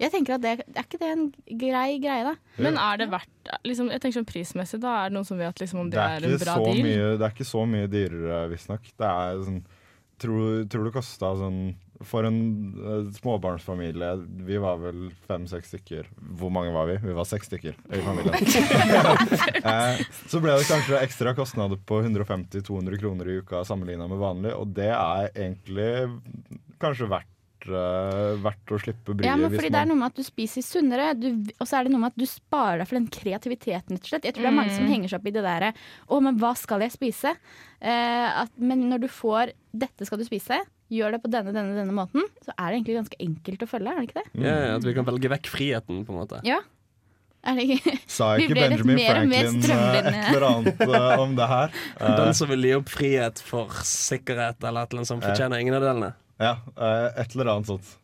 [0.00, 1.26] Jeg tenker at det, Er ikke det en
[1.60, 2.34] grei greie, da?
[2.62, 5.60] Men er det verdt liksom, Jeg tenker sånn prismessig, da er det noen som vet
[5.60, 6.80] liksom, om det, Det er, er, en bra så deal?
[6.86, 8.90] mye, det er ikke så mye dyrere, visstnok.
[8.96, 9.62] Det er sånn
[10.20, 11.60] Tror, tror det kosta sånn
[12.00, 12.38] For en
[12.80, 14.14] uh, småbarnsfamilie
[14.46, 16.06] Vi var vel fem-seks stykker.
[16.40, 16.96] Hvor mange var vi?
[17.02, 18.36] Vi var seks stykker i familien.
[19.72, 24.54] eh, så ble det kanskje ekstra kostnader på 150-200 kroner i uka sammenligna med vanlig,
[24.56, 25.90] og det er egentlig
[26.80, 29.28] kanskje verdt, eh, verdt å slippe bryet.
[29.28, 29.76] Ja, men hvis man...
[29.76, 32.14] det er noe med at du spiser sunnere, du, og så er det noe med
[32.14, 34.28] at du sparer deg for den kreativiteten, rett og slett.
[34.28, 36.56] Jeg tror det er mange som henger seg opp i det derre Å, men hva
[36.58, 37.36] skal jeg spise?
[37.80, 41.76] Eh, at, men når du får dette skal du spise, gjør det på denne, denne,
[41.78, 44.28] denne måten, så er det egentlig ganske enkelt å følge, er det ikke det?
[44.44, 46.40] Ja, ja, At vi kan velge vekk friheten, på en måte.
[46.46, 46.58] Ja.
[47.40, 47.94] Er det ikke?
[48.18, 51.78] Sa Vi ikke Benjamin Franklin eh, et eller annet eh, om det her?
[52.00, 55.62] Eh, Den som vil gi opp frihet for sikkerhet eller et eller annet som fortjener
[55.62, 56.10] ingen av delene.
[56.40, 57.94] Ja, eh, et eller annet sånt.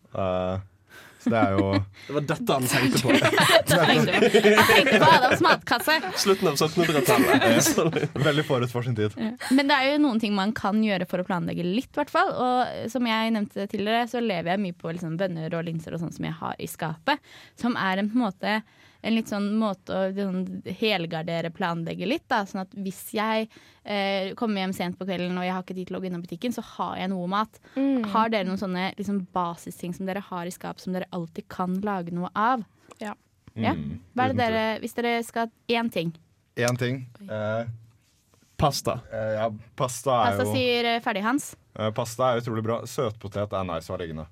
[1.27, 1.71] Så det er jo
[2.07, 3.15] Det var dette han tenkte på.
[3.17, 5.97] Jeg tenkte på Adams matkasse.
[6.23, 8.13] Slutten av 1700-tallet.
[8.29, 9.17] veldig forut for sin tid.
[9.51, 12.15] Men det er jo noen ting man kan gjøre for å planlegge litt, i hvert
[12.15, 12.31] fall.
[12.31, 16.05] Og som jeg nevnte tidligere, så lever jeg mye på liksom bønner og linser og
[16.05, 17.35] sånn som jeg har i skapet.
[17.59, 18.61] Som er en, på en måte
[19.07, 20.41] en litt sånn måte å sånn,
[20.81, 22.25] helgardere, planlegge litt.
[22.31, 22.43] Da.
[22.49, 23.47] Sånn at hvis jeg
[23.85, 26.25] eh, kommer hjem sent på kvelden og jeg har ikke tid til å gå innom
[26.25, 27.61] butikken, så har jeg noe mat.
[28.13, 31.79] Har dere noen sånne liksom, basisting som dere har i skap som dere alltid kan
[31.87, 32.67] lage noe av?
[33.03, 33.15] Ja.
[33.57, 33.73] Ja.
[33.73, 36.13] Mm, Hva er det dere, hvis dere skal Én ting.
[36.61, 37.03] Én ting.
[37.25, 37.69] Eh,
[38.57, 39.01] Pasta.
[39.13, 41.51] eh, ja, pasta er Pasta jo sier eh, ferdig, Hans.
[41.79, 42.83] eh, Pasta er utrolig bra.
[42.89, 44.27] Søtpotet er nice å ha liggende.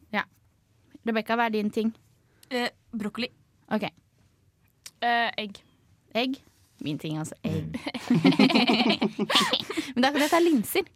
[1.04, 1.90] Rebekka, hva er din ting?
[2.48, 3.28] Eh, brokkoli.
[3.76, 3.84] OK.
[5.04, 5.60] Eh, egg.
[6.14, 6.40] Egg.
[6.84, 7.36] Min ting altså.
[7.42, 7.74] egg.
[9.94, 10.88] Men da kan jeg ta linser.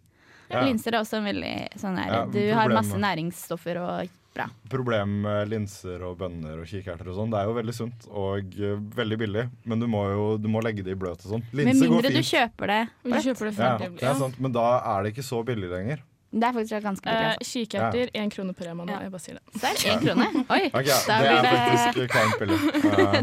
[0.48, 0.62] Ja.
[0.64, 4.46] Linser er også en veldig sånn her, Ja, Du har masse næringsstoffer og bra.
[4.72, 8.56] Problemet med linser og bønner og kikerter og sånn, det er jo veldig sunt og
[8.60, 11.44] uh, veldig billig, men du må jo du må legge det i bløt og sånn.
[11.52, 14.68] Linser går mindre du kjøper det Du kjøper det Ja, det er sant, men da
[14.78, 16.04] er det ikke så billig lenger.
[16.30, 17.24] Det er faktisk ganske billig.
[17.24, 17.52] Eh, altså.
[17.52, 18.92] kikerter, én krone på Rema nå.
[18.92, 19.00] Ja.
[19.06, 19.62] Jeg bare sier det.
[19.64, 20.26] Er én krone.
[20.54, 22.58] Oi, Okay, det er det faktisk billig.
[22.98, 23.22] Eh,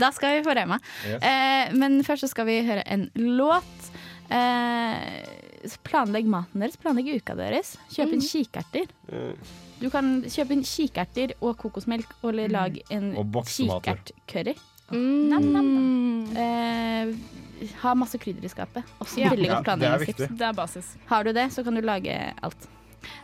[0.00, 0.80] Da skal vi på Rema.
[1.06, 1.22] Yes.
[1.22, 3.90] Eh, men først så skal vi høre en låt.
[4.30, 7.76] Eh, planlegg maten deres, planlegg uka deres.
[7.94, 8.90] Kjøp inn kikerter.
[9.80, 13.12] Du kan kjøpe inn kikerter og kokosmelk og lag lage en
[13.46, 14.56] kikertcurry.
[14.90, 15.28] Mm.
[15.30, 16.36] Nam, nam, nam.
[16.36, 18.84] Eh, ha masse krydder i skapet.
[19.00, 19.30] Også Ja.
[19.30, 20.18] veldig godt det planleggingstips.
[20.20, 20.38] viktig.
[20.38, 20.96] Det er basis.
[21.06, 22.68] Har du det, så kan du lage alt.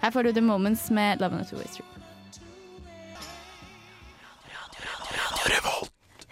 [0.03, 1.93] Her får du The Moments med Love and a Two-Way Street.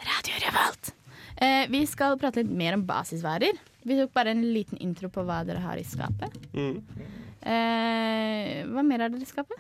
[0.05, 0.95] Radio Revolt.
[1.37, 3.57] Eh, vi skal prate litt mer om basisvarer.
[3.85, 6.33] Vi tok bare en liten intro på hva dere har i skapet.
[6.55, 6.79] Mm.
[7.45, 9.59] Eh, hva mer har dere i skapet?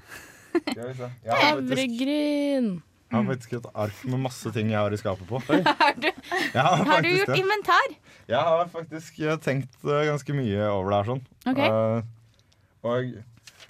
[1.28, 2.76] Havregryn.
[3.14, 5.38] jeg har faktisk et ark med masse ting jeg har i skapet på.
[5.44, 6.09] Har du,
[6.55, 7.37] har, har du gjort det.
[7.38, 7.92] inventar?
[8.31, 11.22] Jeg har faktisk eh, tenkt eh, ganske mye over det her sånn.
[11.50, 11.68] okay.
[11.70, 13.14] uh, og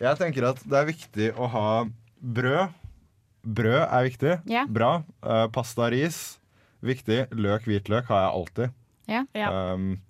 [0.00, 1.66] jeg tenker at det er viktig å ha
[2.38, 2.80] brød.
[3.44, 4.32] Brød er viktig.
[4.48, 4.70] Yeah.
[4.72, 4.94] Bra.
[5.24, 6.22] Uh, pasta, ris.
[6.84, 7.26] Viktig.
[7.36, 8.80] Løk, hvitløk har jeg alltid.
[9.10, 9.28] Yeah.
[9.36, 9.74] Yeah.
[9.74, 10.00] Um,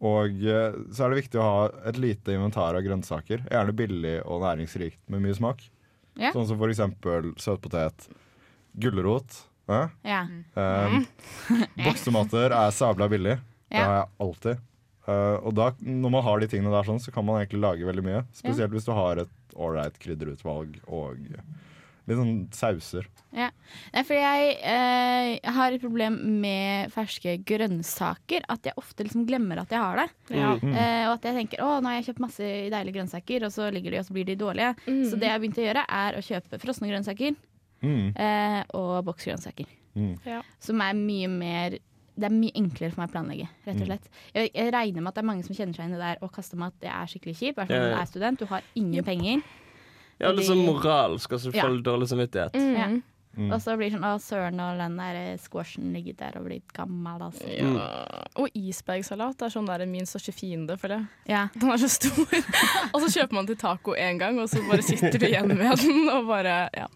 [0.00, 3.42] og så er det viktig å ha et lite inventar av grønnsaker.
[3.50, 5.66] Gjerne billig og næringsrikt med mye smak.
[6.20, 6.32] Ja.
[6.34, 8.08] Sånn som for eksempel søtpotet,
[8.82, 9.42] gulrot.
[9.70, 10.24] eh, Ja.
[10.60, 11.06] Um,
[11.84, 13.38] Bokstomater er sabla billig.
[13.70, 14.66] Det har jeg alltid.
[15.08, 17.86] Uh, og da, når man har de tingene der, sånn, så kan man egentlig lage
[17.88, 18.24] veldig mye.
[18.36, 21.16] Spesielt hvis du har et ålreit krydderutvalg og
[22.10, 23.06] litt sånn sauser.
[23.36, 23.48] Ja.
[23.94, 28.42] Nei, for jeg eh, har et problem med ferske grønnsaker.
[28.50, 30.08] At jeg ofte liksom glemmer at jeg har det.
[30.34, 30.54] Ja.
[30.58, 30.72] Mm.
[30.74, 33.68] Eh, og at jeg tenker å, nå har jeg kjøpt masse deilige grønnsaker, og så
[33.74, 34.72] ligger de og så blir de dårlige.
[34.88, 35.04] Mm.
[35.10, 37.38] Så det jeg har begynt å gjøre, er å kjøpe frosne grønnsaker
[37.82, 38.12] Mm.
[38.16, 39.66] eh, og boksgrønnsaker.
[39.96, 40.18] Mm.
[40.26, 40.42] Ja.
[40.60, 41.78] Som er mye mer
[42.20, 43.46] det er mye enklere for meg å planlegge.
[43.64, 43.86] rett og Mm.
[43.86, 44.08] slett.
[44.34, 46.26] Jeg, jeg regner med at det er mange som kjenner seg inn i det der
[46.26, 46.74] å kaste mat.
[46.82, 47.54] Det er skikkelig kjipt.
[47.54, 48.38] I hvert fall når du er student.
[48.38, 49.42] Du har ingen penger.
[50.20, 52.52] Ja, litt sånn moralsk, og så får du dårlig samvittighet.
[52.52, 52.76] Mm.
[52.76, 52.88] Ja.
[53.38, 53.52] Mm.
[53.54, 56.60] Og så blir det sånn å søren, og den der squashen ligger der og blir
[56.74, 57.22] gammel.
[57.22, 57.46] Altså.
[57.48, 57.88] Ja.
[58.36, 61.06] Og isbergsalat er sånn der min største fiende, føler jeg.
[61.30, 61.48] Ja.
[61.56, 62.26] Den er så stor.
[62.92, 65.78] og så kjøper man til taco én gang, og så bare sitter du igjen med
[65.78, 66.08] den.
[66.10, 66.88] Og bare, ja.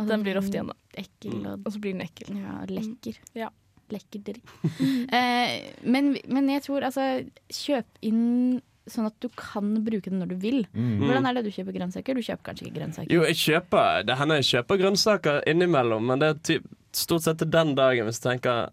[0.00, 0.76] Og Den blir ofte igjen, da.
[1.00, 2.32] Ekkel og Og så blir den ekkel.
[2.40, 3.20] ja, lekker.
[3.36, 3.50] Ja.
[3.90, 4.50] Lekker drikk.
[5.18, 7.06] eh, men, men jeg tror altså
[7.50, 8.60] Kjøp inn
[8.90, 10.60] sånn at du kan bruke den når du vil.
[10.72, 11.02] Mm.
[11.04, 12.16] Hvordan er det du kjøper grønnsaker?
[12.16, 13.12] Du kjøper kanskje ikke grønnsaker?
[13.12, 17.44] Jo, jeg kjøper Det hender jeg kjøper grønnsaker innimellom, men det er typ, stort sett
[17.46, 18.72] den dagen hvis du tenker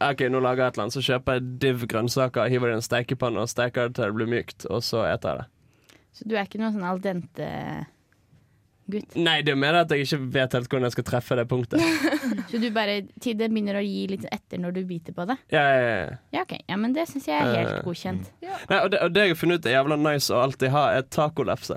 [0.00, 2.80] OK, nå lager jeg et eller annet, så kjøper jeg div grønnsaker, hiver det i
[2.80, 5.98] en stekepanne og steker det til det blir mykt, og så eter jeg det.
[6.16, 7.02] Så du er ikke noen sånn al
[8.90, 9.16] dente-gutt?
[9.20, 11.78] Nei, det er mer at jeg ikke vet helt hvordan jeg skal treffe det punktet.
[12.50, 15.36] Så du bare til det begynner å gi litt etter når du biter på det?
[15.54, 16.16] Ja, ja, ja.
[16.34, 16.54] Ja, ok.
[16.68, 18.24] Ja, men det syns jeg er helt Eh, godkjent.
[18.42, 20.84] Nei, og, det, og det jeg har funnet ut er jævla nice å alltid ha,
[20.98, 21.76] er tacolefse.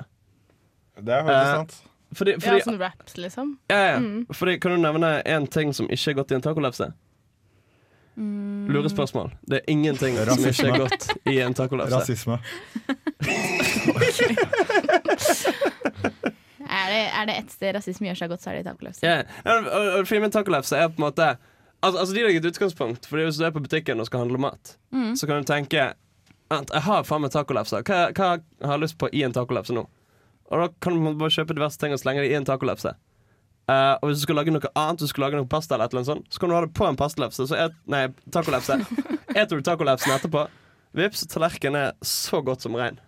[1.00, 1.74] Det er faktisk Eh, sant.
[2.14, 3.48] Fordi, Ja, fordi, sånn wraps, liksom.
[3.72, 3.98] ja, ja.
[3.98, 4.26] Mm.
[4.38, 6.92] fordi Kan du nevne én ting som ikke er godt i en tacolefse?
[8.16, 8.68] Mm.
[8.70, 9.32] Lurespørsmål.
[9.50, 11.98] Det er ingenting som ikke er godt i en tacolefse.
[11.98, 12.38] Rasisme.
[16.74, 19.04] Er det, er det ett sted rasisme gjør seg godt, så er det i tacolefse.
[19.06, 20.06] Yeah.
[20.08, 21.34] fordi min er på en måte
[21.84, 23.06] Altså, altså De legger et utgangspunkt.
[23.10, 25.16] Fordi Hvis du er på butikken og skal handle mat, Mm.
[25.20, 25.94] så kan du tenke
[26.50, 27.80] Vent, jeg har faen meg tacolefse.
[27.88, 28.28] Hva, hva
[28.62, 29.88] har jeg lyst på i en tacolefse nå?
[30.52, 32.94] Og da kan du bare kjøpe diverse ting og slenge det i en tacolefse.
[33.64, 35.94] Uh, og hvis du skal lage noe annet, du skal lage noe pasta, eller et
[35.96, 37.48] eller annet sånt, så kan du ha det på en pastalefse.
[37.48, 38.04] Så et, nei,
[38.36, 38.78] tacolefse.
[39.40, 40.46] Eter du tacolefsen etterpå,
[41.00, 43.00] vips, tallerkenen er så godt som rein.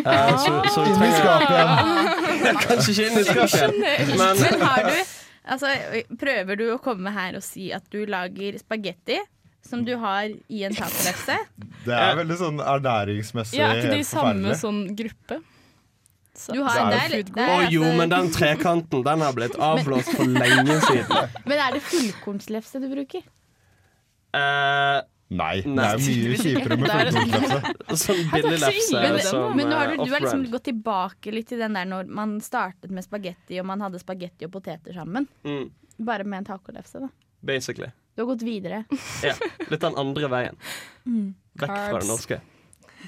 [0.00, 2.16] Uh, så, så du trenger.
[2.66, 3.78] Kanskje ikke inn i skapet
[4.16, 4.96] men Men har du
[5.46, 5.68] Altså,
[6.18, 9.20] prøver du å komme her og si at du lager spagetti
[9.62, 11.36] som du har i en tacolefse?
[11.86, 15.38] Det er veldig sånn ernæringsmessig Ja, er ikke de i samme sånn gruppe?
[16.36, 19.04] Så, Du har, Det er det jo er, det Å jo, altså- men den trekanten
[19.06, 21.30] Den har blitt avblåst for lenge siden.
[21.46, 23.22] men er det fullkornslefse du bruker?
[24.36, 25.86] Eh, Nei, det Nei.
[25.90, 27.22] er mye kjipere med Det
[27.90, 30.66] er- sånn billig lefse Men, som men nå har eh, du, du har liksom gått
[30.68, 34.52] tilbake litt til den der når man startet med spagetti, og man hadde spagetti og
[34.54, 35.26] poteter sammen.
[35.42, 35.64] mm,
[36.06, 37.08] Bare med en tacolefse, da.
[37.46, 37.90] Basically.
[38.14, 38.84] Du har gått videre.
[39.26, 39.34] Ja,
[39.70, 40.56] litt den andre veien.
[41.04, 41.34] Mm.
[41.58, 42.38] Vekk fra det norske.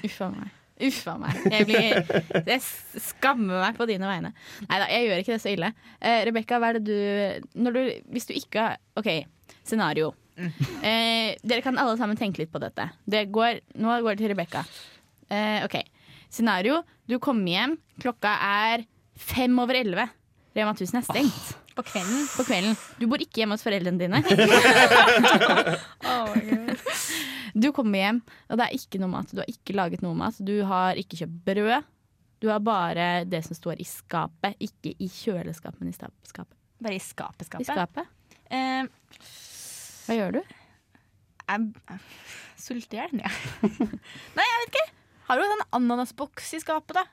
[0.03, 0.51] Uffa meg.
[0.89, 1.39] Uffa meg.
[1.51, 2.61] Jeg, blir, jeg
[3.03, 4.29] skammer meg på dine vegne.
[4.67, 5.71] Nei da, jeg gjør ikke det så ille.
[5.99, 7.81] Eh, Rebekka, hva er det du, når du
[8.15, 9.09] Hvis du ikke har OK,
[9.67, 10.13] scenario.
[10.39, 12.85] Eh, dere kan alle sammen tenke litt på dette.
[13.09, 14.63] Det går, nå går det til Rebekka.
[15.29, 15.75] Eh, ok.
[16.29, 16.81] Scenario.
[17.09, 17.77] Du kommer hjem.
[18.01, 18.85] Klokka er
[19.19, 20.07] fem over elleve.
[20.55, 21.49] Rema 1000 er stengt.
[21.75, 22.25] På kvelden.
[22.35, 22.75] På kvelden.
[22.99, 24.23] Du bor ikke hjemme hos foreldrene dine.
[27.59, 29.31] Du kommer hjem, og det er ikke noe mat.
[29.33, 30.37] Du har ikke laget noe mat.
[30.45, 31.87] Du har ikke kjøpt brød.
[32.39, 34.55] Du har bare det som står i skapet.
[34.63, 36.55] Ikke i kjøleskapet, men i skapet.
[36.79, 37.67] Bare i skapet, I skapet.
[37.73, 38.05] skapet.
[40.09, 40.41] Hva gjør du?
[41.49, 41.99] jeg jeg
[42.65, 43.21] sulter i hjel.
[43.23, 43.29] Ja.
[44.37, 44.83] Nei, jeg vet ikke.
[45.29, 47.05] Har du en ananasboks i skapet, da?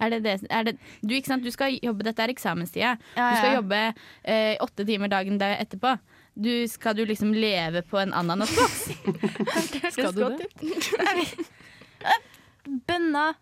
[0.00, 1.42] Er det det, er det, du, ikke sant?
[1.42, 2.92] du skal jobbe, Dette er eksamenstida.
[3.16, 3.80] Ja, Du skal jobbe
[4.22, 5.96] eh, åtte timer dagen der etterpå.
[6.38, 8.84] Du, skal du liksom leve på en ananasboks?
[9.96, 10.46] Skal du det?
[12.86, 13.34] Bønner.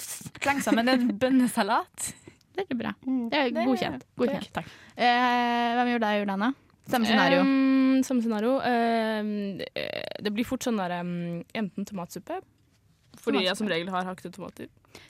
[0.00, 2.12] Sleng sammen en bønnesalat.
[2.58, 2.94] Veldig bra.
[3.04, 4.06] Det er Det- godkjent.
[4.16, 4.48] godkjent.
[4.54, 4.64] Takk.
[4.96, 6.52] Eh, hvem gjorde deg, Jordana?
[6.88, 7.40] Samme scenario.
[7.44, 8.58] Um, samme scenario.
[8.64, 9.64] Eh,
[10.24, 12.40] det blir fort sånn der um, enten tomatsuppe,
[13.18, 14.68] fordi jeg som regel har hakket tomater.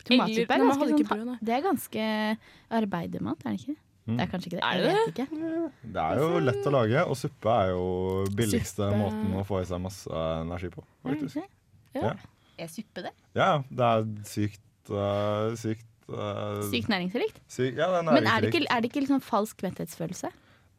[0.09, 2.07] Tomatsuppe er ganske, sånn, brød, det er ganske
[2.81, 3.77] arbeidermat, er det ikke?
[4.09, 4.65] Det er kanskje ikke det.
[4.65, 5.71] Er Jeg det vet ikke.
[5.93, 7.83] Det er jo lett å lage, og suppe er jo
[8.39, 9.01] billigste Suppe.
[9.03, 10.85] måten å få i seg masse energi på.
[11.05, 11.43] Faktisk.
[11.93, 12.01] Ja.
[12.09, 12.15] Ja,
[12.59, 13.13] Er suppe det?
[13.37, 17.39] ja det er sykt uh, Sykt uh, Sykt næringsrikt.
[17.49, 20.31] syk, Ja, det er Men er det ikke, er det ikke sånn falsk metthetsfølelse?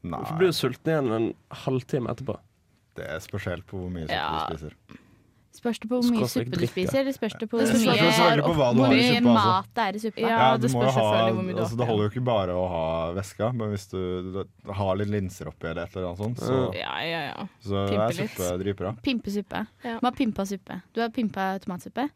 [0.02, 1.34] Du Hvorfor blir du sulten igjen en
[1.66, 2.38] halvtime etterpå.
[2.96, 4.48] det spørs helt på hvor mye suppe Ja.
[4.50, 4.74] du spiser.
[5.60, 8.54] Spørs det på hvor mye suppe du spiser, eller spørs det på hvor mye, på
[8.56, 9.34] hva du hvor har i mye altså.
[9.34, 10.22] mat det er i suppa?
[10.22, 11.80] Ja, du det spørs ha, selvfølgelig hvor mye du altså, har.
[11.82, 12.86] Det holder jo ikke bare å ha
[13.18, 14.46] væska, men hvis du
[14.80, 17.48] har litt linser oppi eller et eller annet sånt, så, Ja, ja, ja.
[17.66, 18.94] så er suppe dritbra.
[19.04, 19.66] Pimpesuppe.
[19.84, 19.98] Ja.
[20.00, 20.82] Hva har pimpa suppe?
[20.94, 22.08] Du har pimpa tomatsuppe?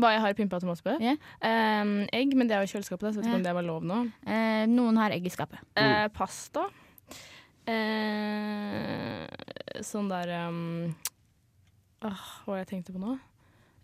[0.00, 0.98] Hva jeg har pimpa tomatsuppe?
[1.00, 1.16] Yeah.
[1.42, 3.30] Um, egg, men det er jo i kjøleskapet, så jeg vet Ja.
[3.30, 4.12] ikke om det var lov nå.
[4.26, 5.58] Uh, noen har egg i skapet.
[5.76, 6.68] Uh, pasta.
[7.70, 9.26] Eh,
[9.86, 10.90] sånn der um,
[12.06, 13.12] åh, Hva jeg tenkte på nå?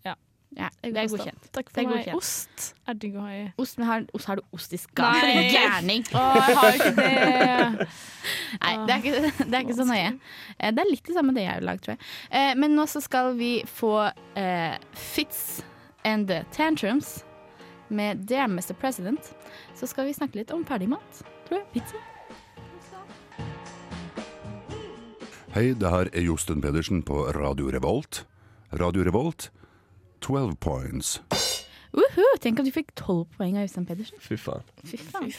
[0.07, 0.15] Ja,
[0.57, 1.45] ja det er godkjent.
[1.55, 1.91] Takk for meg.
[1.95, 2.17] godkjent.
[2.19, 2.57] Ost
[2.89, 3.37] er digg å ha i.
[3.63, 5.27] Ost, men har, ost, har du ost i skapet?
[5.27, 5.47] Nei.
[5.57, 6.03] Gærning!
[6.13, 7.89] Å, jeg har ikke det!
[8.63, 10.11] Nei, det er ikke, det er ikke så nøye.
[10.59, 12.03] Eh, Det er litt det samme det jeg har lagd, tror jeg.
[12.31, 13.95] Eh, Men nå så skal vi få
[14.39, 15.41] eh, Fitz
[16.07, 17.09] and the Tantrums
[17.89, 18.75] med Dear Mr.
[18.81, 19.23] President.
[19.79, 21.67] Så skal vi snakke litt om ferdigmat, tror jeg.
[21.77, 21.99] Pizza.
[25.57, 28.27] Hei, det her er Josten Pedersen på Radio Revolt.
[28.77, 29.47] Radio Revolt,
[30.21, 31.15] 12 points.
[31.97, 34.21] Uhu, tenk at du fikk tolv poeng av Jostein Pedersen.
[34.21, 34.67] Fy faen.
[34.85, 35.33] Fy faen.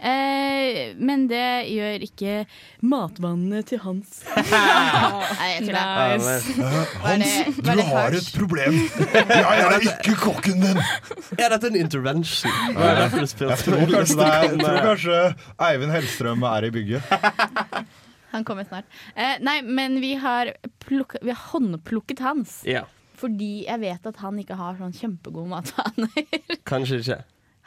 [0.00, 2.38] Eh, men det gjør ikke
[2.80, 4.22] Matvannet til Hans.
[4.38, 6.16] Nei, jeg tuller.
[6.16, 6.56] Nice.
[7.04, 8.80] Hans, du har et problem.
[9.04, 10.84] Jeg er ikke kokken din.
[11.36, 12.56] Er dette en intervention?
[12.72, 15.22] Er det Jeg tror kanskje, det er, jeg tror kanskje
[15.68, 17.16] Eivind Hellstrøm er i bygget.
[18.32, 18.84] Han kommer snart.
[19.14, 20.52] Eh, nei, men vi har,
[20.84, 22.60] plukket, vi har håndplukket Hans.
[22.68, 22.84] Ja,
[23.18, 26.28] Fordi jeg vet at han ikke har sånn kjempegode matvaner.
[26.70, 27.18] kanskje ikke.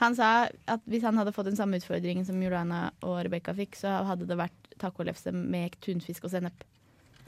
[0.02, 0.30] Han sa
[0.71, 4.26] at hvis han hadde fått den samme utfordringen som Juliana og Rebekka fikk, så hadde
[4.30, 6.63] det vært tacolefse med tunfisk og sennep.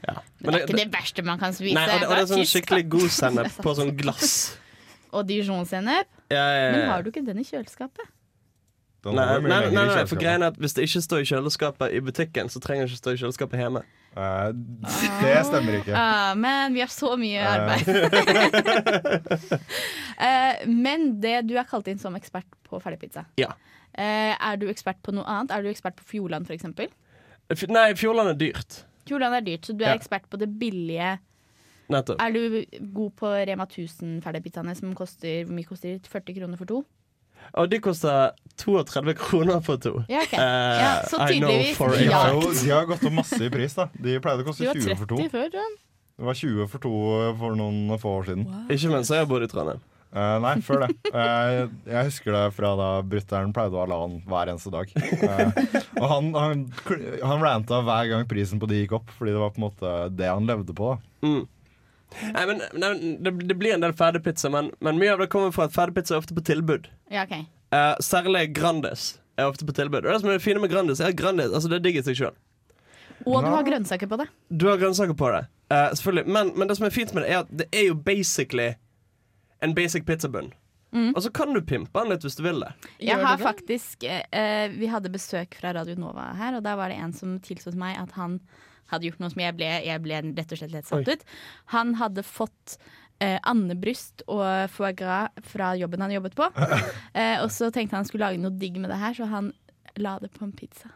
[0.04, 0.16] Ja.
[0.40, 1.76] Men det er ikke det verste man kan spise.
[1.76, 4.34] Nei, og det, og det er sånn skikkelig god sennep på sånn glass.
[5.14, 6.10] Og dijon-sennep.
[6.32, 8.10] Ja, ja, Men har du ikke den i kjøleskapet?
[9.04, 12.00] Nei, nei, nei, nei, for greien er at Hvis det ikke står i kjøleskapet i
[12.00, 13.82] butikken, så trenger det ikke stå i kjøleskapet hjemme.
[14.16, 15.92] Uh, Det stemmer ikke.
[15.92, 17.54] Uh, men vi har så mye Eh.
[17.54, 17.84] arbeid.
[20.18, 23.26] uh, men det du er kalt inn som ekspert på ferdigpizza.
[23.40, 23.52] Ja.
[23.94, 25.52] Eh, er du ekspert på noe annet?
[25.54, 26.64] Er du ekspert på Fjordland f.eks.?
[27.70, 28.80] Nei, Fjordland er dyrt.
[29.06, 29.98] Fjordland er dyrt, så du er Ja.
[30.00, 31.18] ekspert på det billige.
[31.92, 32.16] Nettopp.
[32.24, 32.64] Er du
[32.94, 36.84] god på Rema 1000-ferdigpizzaene som koster hvor mye koster 40 kroner for to?
[37.60, 39.96] Og de koster 32 kroner for to.
[40.10, 40.38] Ja, okay.
[40.38, 43.88] uh, Ja, så tydeligvis De har, jo, de har gått opp masse i pris, da.
[43.94, 45.18] De pleide å koste 20 for to.
[45.32, 45.50] før.
[45.54, 46.92] Det var 20 for to
[47.40, 48.46] for noen få år siden.
[48.70, 49.82] Ikke mens jeg har bodd i Trondheim.
[50.14, 50.92] Uh, nei, før det.
[51.10, 54.92] Uh, jeg husker det fra da brutter'n pleide å ha LAN hver eneste dag.
[54.94, 55.50] Uh,
[55.98, 56.60] og han, han,
[57.18, 59.94] han ranta hver gang prisen på de gikk opp, fordi det var på en måte
[60.14, 60.94] det han levde på.
[60.94, 61.42] da Mm.
[62.22, 62.92] Nei, men, nei,
[63.24, 66.14] det, det blir en del ferdigpizza, men, men mye av det kommer fra at ferdigpizza
[66.14, 66.88] er ofte på tilbud.
[67.12, 67.36] Ja, ok.
[67.74, 70.04] uh, særlig Grandis er ofte på tilbud.
[70.04, 72.06] Og det som er fine med Grandis, er at Grandis altså det er digg i
[72.06, 72.34] seg sjøl.
[73.24, 74.26] Og du har grønnsaker på det.
[74.50, 76.26] Du har grønnsaker på det, uh, selvfølgelig.
[76.38, 78.74] Men, men det som er fint med det, er at det er jo basically
[79.64, 80.52] en basic pizzabunn.
[80.94, 82.68] Og så kan du pimpe den litt hvis du vil det.
[83.02, 87.00] Jeg har faktisk uh, Vi hadde besøk fra Radio Nova her, og der var det
[87.02, 88.38] en som tilsto meg at han
[88.92, 91.16] hadde gjort noe som jeg ble, jeg ble rett og slett helt satt Oi.
[91.16, 91.24] ut.
[91.74, 92.76] Han hadde fått
[93.22, 94.44] eh, andebryst og
[94.74, 96.50] foie gras fra jobben han jobbet på.
[97.14, 99.52] Eh, og så tenkte han skulle lage noe digg med det her, så han
[100.02, 100.88] la det på en pizza.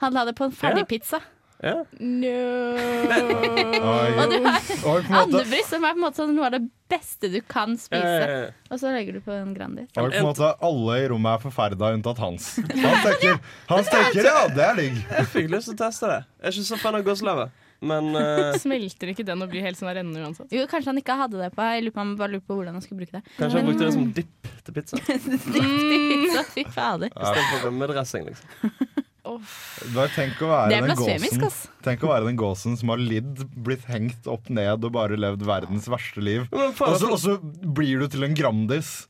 [0.00, 1.20] Han la det på en ferdigpizza.
[1.20, 1.37] Ja.
[1.58, 2.30] Og du
[3.82, 7.40] har en måte, andebryst, som er på en måte sånn noe av det beste du
[7.42, 7.98] kan spise.
[7.98, 8.50] Ja, ja, ja.
[8.70, 9.88] Og så legger du på en Grandis.
[9.96, 12.44] og på en måte alle i rommet er forferda unntatt Hans.
[12.86, 15.00] Han tenker, hans tenker ja, det er digg.
[15.02, 16.20] Jeg fikk lyst til å teste det.
[16.38, 17.50] Jeg er ikke så fan av gåselever,
[17.90, 18.54] men uh...
[18.62, 20.54] Smelter ikke den og blir helt sånn rennende uansett?
[20.54, 21.66] Jo, kanskje han ikke hadde det på.
[21.74, 23.24] Jeg lurer på, han bare lurer på hvordan han skulle bruke det.
[23.40, 25.02] kanskje han brukte det som dipp til pizza.
[25.10, 27.10] Riktig pizza, fy fader.
[27.10, 28.30] Istedenfor rømmedressing.
[28.30, 28.87] Liksom.
[29.94, 31.60] Bare tenk å være den gåsen ass.
[31.84, 35.44] Tenk å være den gåsen som har lidd, blitt hengt opp ned og bare levd
[35.48, 36.48] verdens verste liv.
[36.52, 39.06] Og så, og så blir du til en Grandis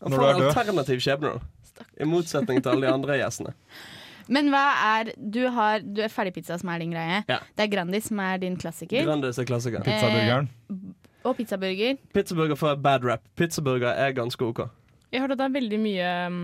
[0.00, 0.50] når du er død.
[0.54, 1.84] alternativ skjebne, da.
[2.00, 3.54] I motsetning til alle de andre gjestene.
[4.34, 4.62] Men hva
[5.00, 7.22] er Du har du er ferdigpizza som er din greie.
[7.28, 7.40] Ja.
[7.56, 9.02] Det er Grandis som er din klassiker.
[9.08, 9.82] Grandis er klassiker.
[9.86, 10.50] Pizzaburgeren.
[11.26, 11.98] Og pizzaburger.
[12.14, 13.24] Pizzaburger får bad rap.
[13.36, 14.62] Pizzaburger er ganske OK.
[15.10, 16.36] Jeg har hørt at det er veldig mye um,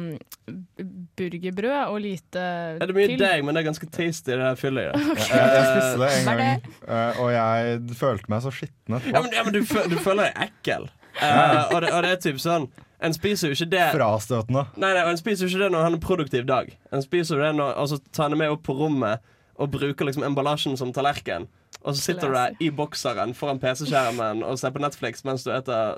[1.16, 2.40] burgerbrød og lite
[2.82, 3.20] Er det mye til.
[3.20, 4.92] deg, men det er ganske tasty, det der fyllet Ja.
[5.16, 5.28] Okay.
[5.30, 9.20] Jeg, jeg spiste det en er gang, eh, og jeg følte meg så skitten Ja,
[9.22, 10.88] men, ja, men du, du føler deg ekkel.
[11.16, 12.66] Uh, og, det, og det er typ sånn
[13.00, 14.66] En spiser jo ikke det Frastøtende.
[14.76, 16.74] Nei, nei, og en spiser jo ikke det når han har en produktiv dag.
[16.92, 19.22] En spiser jo det når Og så tar han det med opp på rommet
[19.56, 21.46] og bruker liksom emballasjen som tallerken.
[21.80, 25.52] Og så sitter du der i bokseren foran PC-skjermen og ser på Netflix mens du
[25.54, 25.94] spiser Eh,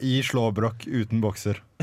[0.00, 1.58] I slåbrok uten bokser.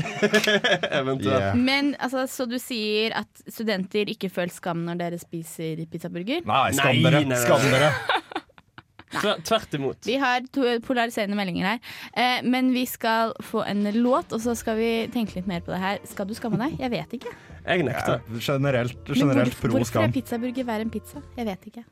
[0.90, 1.40] eventuelt.
[1.40, 1.56] Yeah.
[1.56, 6.40] Men altså, Så du sier at studenter ikke føler skam når dere spiser pizzaburger?
[6.48, 7.42] Nei, skam dere!
[7.42, 7.92] Skam dere.
[9.44, 10.06] Tvert imot.
[10.06, 11.78] Vi har to polariserende meldinger her.
[12.14, 15.74] Eh, men vi skal få en låt, og så skal vi tenke litt mer på
[15.74, 15.98] det her.
[16.06, 16.76] Skal du skamme deg?
[16.80, 17.32] Jeg vet ikke.
[17.66, 18.20] Jeg Ja, nekter.
[18.38, 21.20] generelt Men generelt hvorfor, pro hvorfor er pizzaburger verre enn pizza?
[21.36, 21.84] Jeg vet ikke.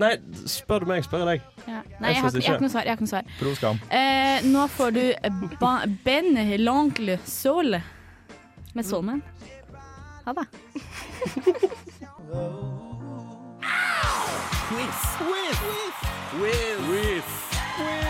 [0.00, 0.12] Nei,
[0.50, 1.40] spør du meg, spør jeg deg.
[1.68, 1.80] Ja.
[2.02, 2.64] Nei, jeg har, jeg har ikke.
[2.64, 2.82] noe svar.
[2.86, 3.28] Jeg har ikke noe svar.
[3.38, 3.80] Prøv skam.
[3.94, 5.02] Eh, nå får du
[5.60, 5.74] ba
[6.06, 7.76] Ben L'Oncle Soul
[8.74, 9.22] med Soulman.
[10.24, 10.46] Ha det.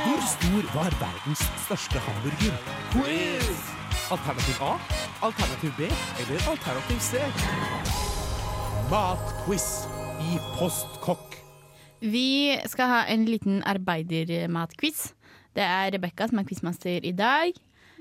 [0.04, 2.56] Hvor stor var verdens største hamburger?
[2.92, 3.64] Quiz!
[4.12, 4.72] Alternativ A,
[5.22, 5.88] alternativ B
[6.20, 7.20] eller alternativ C?
[8.90, 9.68] Matquiz
[10.20, 11.43] i Postkokk.
[12.04, 15.06] Vi skal ha en liten arbeidermatquiz.
[15.56, 17.54] Det er Rebekka som er quizmaster i dag.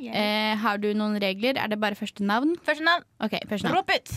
[0.03, 1.55] Eh, har du noen regler?
[1.55, 2.55] Er det bare første navn?
[2.65, 3.05] Første navn.
[3.23, 3.77] Ok, første navn.
[3.77, 4.11] Råp ut!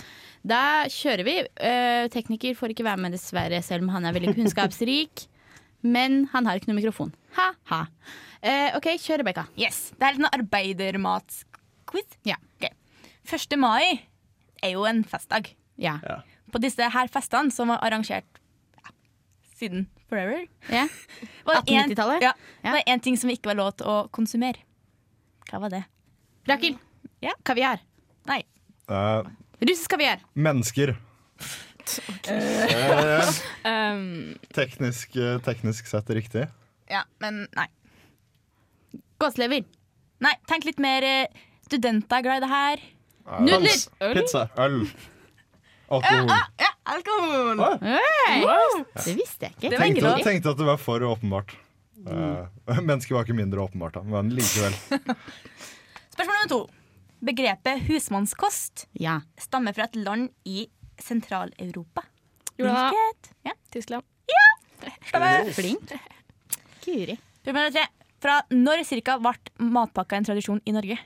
[0.47, 1.35] Da kjører vi.
[1.69, 5.27] Eh, tekniker får ikke være med, dessverre, selv om han er veldig kunnskapsrik.
[5.97, 7.13] Men han har ikke noe mikrofon.
[7.37, 7.85] Ha-ha.
[8.43, 9.47] Eh, OK, kjør, Rebekka.
[9.61, 12.19] Yes, Det er en arbeidermatquiz.
[12.27, 12.41] Ja.
[12.59, 12.73] Ok.
[13.27, 13.59] 1.
[13.59, 14.03] mai
[14.65, 15.53] er jo en festdag.
[15.79, 15.99] Ja.
[16.03, 16.23] Ja.
[16.51, 18.36] På disse her festene som var arrangert
[19.57, 20.87] siden forever ja.
[21.47, 22.23] var det en- 1890-tallet?
[22.23, 22.71] Ja, Ja.
[22.75, 24.61] var det én ting som ikke var lov til å konsumere.
[25.51, 25.85] Hva var det?
[26.49, 26.77] Rakel.
[27.23, 27.33] Ja.
[27.43, 27.81] Kaviar.
[28.29, 28.43] Nei.
[28.91, 29.23] Uh,
[29.61, 30.21] Russisk kaviar.
[30.35, 30.97] mennesker.
[32.29, 33.31] Eh,
[33.65, 36.49] Um, teknisk, eh, teknisk sett riktig.
[36.91, 37.67] Ja, men nei.
[39.21, 39.65] Gåslever.
[40.21, 41.03] Nei, Tenk litt mer
[41.67, 42.83] studenter er glad i det her.
[43.43, 44.15] Nudler.
[44.15, 44.45] Pizza.
[44.59, 44.87] Øl.
[45.89, 46.31] Alkohol.
[46.59, 47.61] Ja, alkohol!
[47.83, 48.43] Hey.
[49.05, 49.71] Det visste jeg ikke.
[49.71, 51.55] Det var Tenkte, tenkte at det var for åpenbart.
[52.03, 52.09] Mm.
[52.11, 54.75] Uh, mennesket var ikke mindre åpenbart, da, men likevel.
[56.17, 56.61] Spørsmål nummer to.
[57.27, 59.21] Begrepet husmannskost Ja.
[59.41, 60.67] stammer fra et land i
[61.03, 62.03] Sentral-Europa.
[62.57, 63.31] Hvilket?
[63.47, 64.05] Ja, Tyskland.
[65.09, 65.53] stemmer.
[65.57, 65.93] Flink.
[66.85, 67.17] Guri.
[67.43, 67.87] Spørsmål nummer tre.
[68.27, 69.35] Fra når cirka ble
[69.71, 70.97] matpakka en tradisjon i Norge?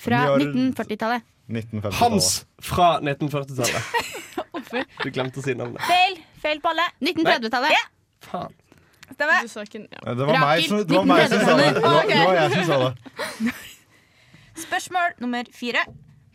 [0.00, 1.22] Fra 1940-tallet.
[1.48, 1.98] 1950-tallet.
[2.00, 3.82] Hans fra 1940-tallet.
[5.04, 5.82] Du glemte å si navnet.
[5.86, 6.16] Feil.
[6.42, 6.86] Feil på alle.
[7.04, 7.90] 1930-tallet.
[8.24, 8.54] Faen.
[9.12, 9.44] Stemmer.
[9.44, 10.00] Ja.
[10.00, 11.68] Eh, Det var meg som, det var meg som sa det.
[11.76, 13.52] Det var, det var jeg som sa det.
[14.64, 15.84] Spørsmål nummer fire.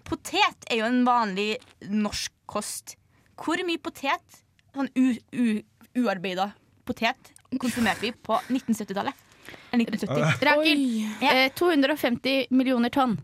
[0.07, 1.49] Potet er jo en vanlig
[1.89, 2.95] norsk kost.
[3.39, 4.39] Hvor mye potet,
[4.75, 5.47] sånn u, u,
[6.03, 6.51] uarbeida
[6.87, 9.25] potet, konsumerte vi på 1970-tallet?
[9.73, 10.45] 1970.
[10.45, 10.85] Rakel.
[11.23, 11.33] Ja.
[11.45, 13.17] Eh, 250 millioner tonn.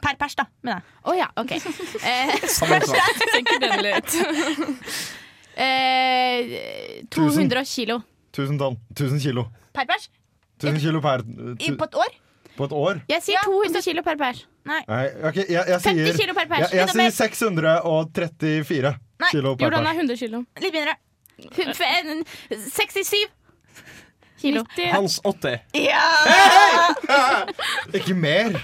[0.00, 0.84] Per pers, da, mener jeg.
[1.04, 1.52] Å ja, OK.
[2.12, 2.32] Eh.
[2.48, 4.14] Senker den litt.
[5.66, 8.00] eh, 200 kilo.
[8.32, 8.78] 1000 tonn.
[8.96, 9.46] 1000 kilo.
[9.76, 10.08] Per pers?
[10.62, 12.12] 1000 kilo per I, tu, på et år?
[12.56, 12.98] på et år?
[13.08, 14.44] Jeg sier Ja, 200 kilo per pers.
[14.68, 16.66] Nei, ok, jeg, jeg 50 sier kilo per pers.
[16.70, 20.02] Jeg, jeg sier 634 Nei, kilo per Jordan er pers.
[20.04, 20.42] 100 kilo.
[20.62, 20.94] Litt mindre.
[21.42, 22.24] Hu- f- en-
[22.70, 23.24] 67
[24.42, 24.62] kilo.
[24.76, 24.92] 90.
[24.94, 25.60] Hans 80.
[25.80, 26.04] Ja!
[27.98, 28.56] Ikke mer!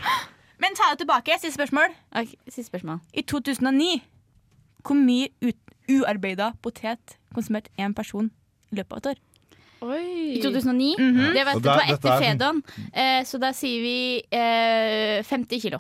[0.59, 1.36] Men ta det tilbake.
[1.38, 1.94] Siste spørsmål.
[2.12, 2.98] Okay, Siste spørsmål.
[3.14, 4.02] I 2009,
[4.86, 8.30] hvor mye ut, uarbeida potet konsumerte én person
[8.72, 9.20] i løpet av et år?
[9.88, 10.34] Oi.
[10.38, 10.96] I 2009.
[10.98, 11.20] Mhm.
[11.36, 13.96] Det var, det var etter er Fedon, eh, så da sier vi
[14.34, 15.78] eh, 50 kilo.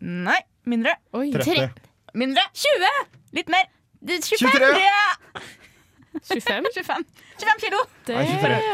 [0.00, 0.96] Nei, mindre.
[1.12, 1.28] Oi.
[1.32, 1.68] 30.
[2.16, 2.42] Mindre.
[2.56, 2.90] 20!
[3.36, 3.68] Litt mer.
[4.00, 4.50] Det er 25!
[4.56, 5.65] 23.
[6.16, 6.34] Ja!
[6.34, 6.64] 25?
[6.74, 7.04] 25,
[7.38, 7.82] 25 kilo!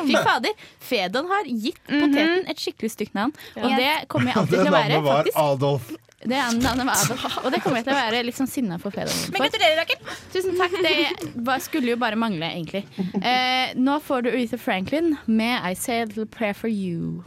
[0.06, 0.52] Fy fader.
[0.80, 3.32] Fedon har gitt poteten et skikkelig stygt navn.
[3.56, 3.76] Og Ja.
[3.76, 4.88] det kommer jeg alltid til å være.
[4.88, 5.38] navnet var faktisk.
[5.42, 5.92] Adolf.
[6.22, 7.38] Det er navnet var Adolf.
[7.44, 9.98] Og det kommer jeg til å være litt sånn sinna for Fedon Men gratulerer, Rakel.
[10.32, 10.76] Tusen takk.
[10.84, 12.84] Det skulle jo bare mangle, egentlig.
[13.18, 17.24] Eh, nå får du Aretha Franklin med I Say a Little Prayer for You.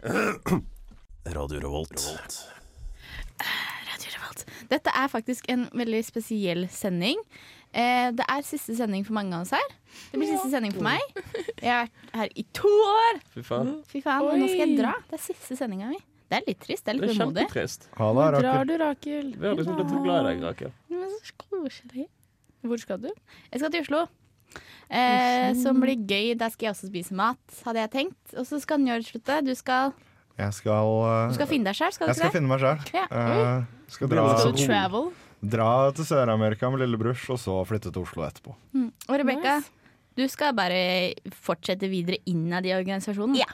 [1.24, 1.98] Radio Revolt.
[2.00, 2.53] Radio Revolt.
[4.70, 7.18] Dette er faktisk en veldig spesiell sending.
[7.74, 9.76] Eh, det er siste sending for mange av oss her.
[10.12, 11.02] Det blir siste sending for meg.
[11.60, 13.20] Jeg har vært her i to år!
[13.34, 13.72] Fy faen.
[13.90, 14.94] Fy faen, nå skal jeg dra.
[15.10, 16.00] Det er siste sendinga mi.
[16.30, 16.86] Det er litt trist.
[16.86, 17.46] Det er Det litt vemodig.
[17.98, 19.32] Ha det, Drar du, Rakel?
[19.36, 20.72] Vi har liksom blitt så glad i deg, Rakel.
[20.90, 22.06] Men så koselig.
[22.64, 23.10] Hvor skal du?
[23.52, 24.06] Jeg skal til Oslo.
[24.88, 26.32] Eh, som blir gøy.
[26.40, 28.34] Der skal jeg også spise mat, hadde jeg tenkt.
[28.38, 29.40] Og så skal Njord slutte.
[29.44, 29.92] Du skal,
[30.38, 32.38] Jeg skal, uh, du skal finne deg sjøl, skal du jeg skal ikke det?
[32.40, 33.04] finne meg selv Ja.
[33.88, 35.12] skal dra, Skal Skal du travel?
[35.54, 38.54] dra til Sør-Amerika med lillebrors, og så flytte til Oslo etterpå.
[38.74, 38.88] Mm.
[39.08, 39.70] Og Rebekka, Nice.
[40.16, 43.36] du skal bare fortsette videre innad i organisasjonen.
[43.38, 43.46] Ja.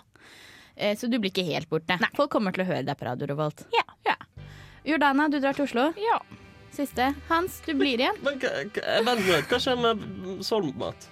[0.80, 1.98] Uh, så du blir ikke helt borte.
[2.16, 3.66] Folk kommer til å høre deg på Radio Revolt.
[3.76, 3.84] Ja.
[4.86, 5.90] Jordana, du drar til Oslo.
[6.00, 6.16] Ja.
[6.72, 7.10] Siste.
[7.28, 8.16] Hans, du blir igjen.
[8.24, 9.18] Men men, men,
[9.50, 10.00] hva skjer med
[10.46, 11.08] Solmat?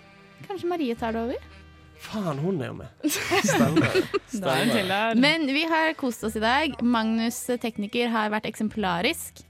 [0.46, 1.57] Kanskje Marie tar det over.
[1.99, 3.11] Faen, hun er jo med.
[3.51, 3.90] Stemmer.
[3.90, 5.18] Er Stemmer.
[5.18, 6.78] Men vi har kost oss i dag.
[6.82, 9.44] Magnus tekniker har vært eksemplarisk.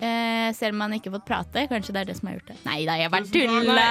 [0.00, 1.64] Eh, selv om han ikke har fått prate.
[1.68, 2.56] Kanskje det er det som har gjort det.
[2.64, 3.88] Nei da, jeg bare tulla!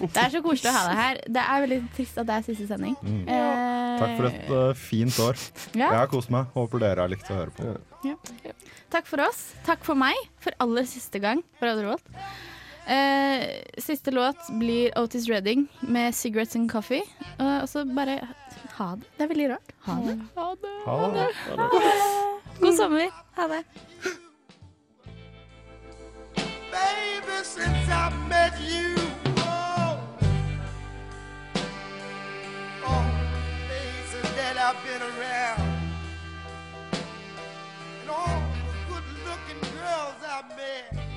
[0.00, 1.20] Det er så koselig å ha deg her.
[1.36, 2.96] Det er veldig trist at det er siste sending.
[3.04, 3.18] Mm.
[3.28, 5.44] Eh, Takk for et uh, fint år.
[5.74, 5.90] Ja.
[5.90, 6.48] Jeg har kost meg.
[6.56, 7.76] Håper dere har likt å høre på.
[8.92, 9.50] Takk for oss.
[9.66, 12.00] Takk for meg for aller siste gang For.
[12.86, 17.02] Eh, siste låt blir Otis Redding med 'Cigarettes and Coffee'.
[17.38, 18.28] Eh, og så bare
[18.76, 19.06] ha det.
[19.16, 19.72] Det er veldig rart.
[19.86, 20.20] Ha det.
[20.34, 20.74] Ha det.
[20.84, 21.28] Ha det.
[21.46, 22.60] Ha det.
[22.60, 23.10] God sommer.
[23.36, 23.64] Ha det.
[26.76, 28.94] Baby, since I met you,
[29.38, 29.98] oh,
[32.86, 35.60] all the places that I've been around,
[38.00, 41.15] and all the good-looking girls I've met.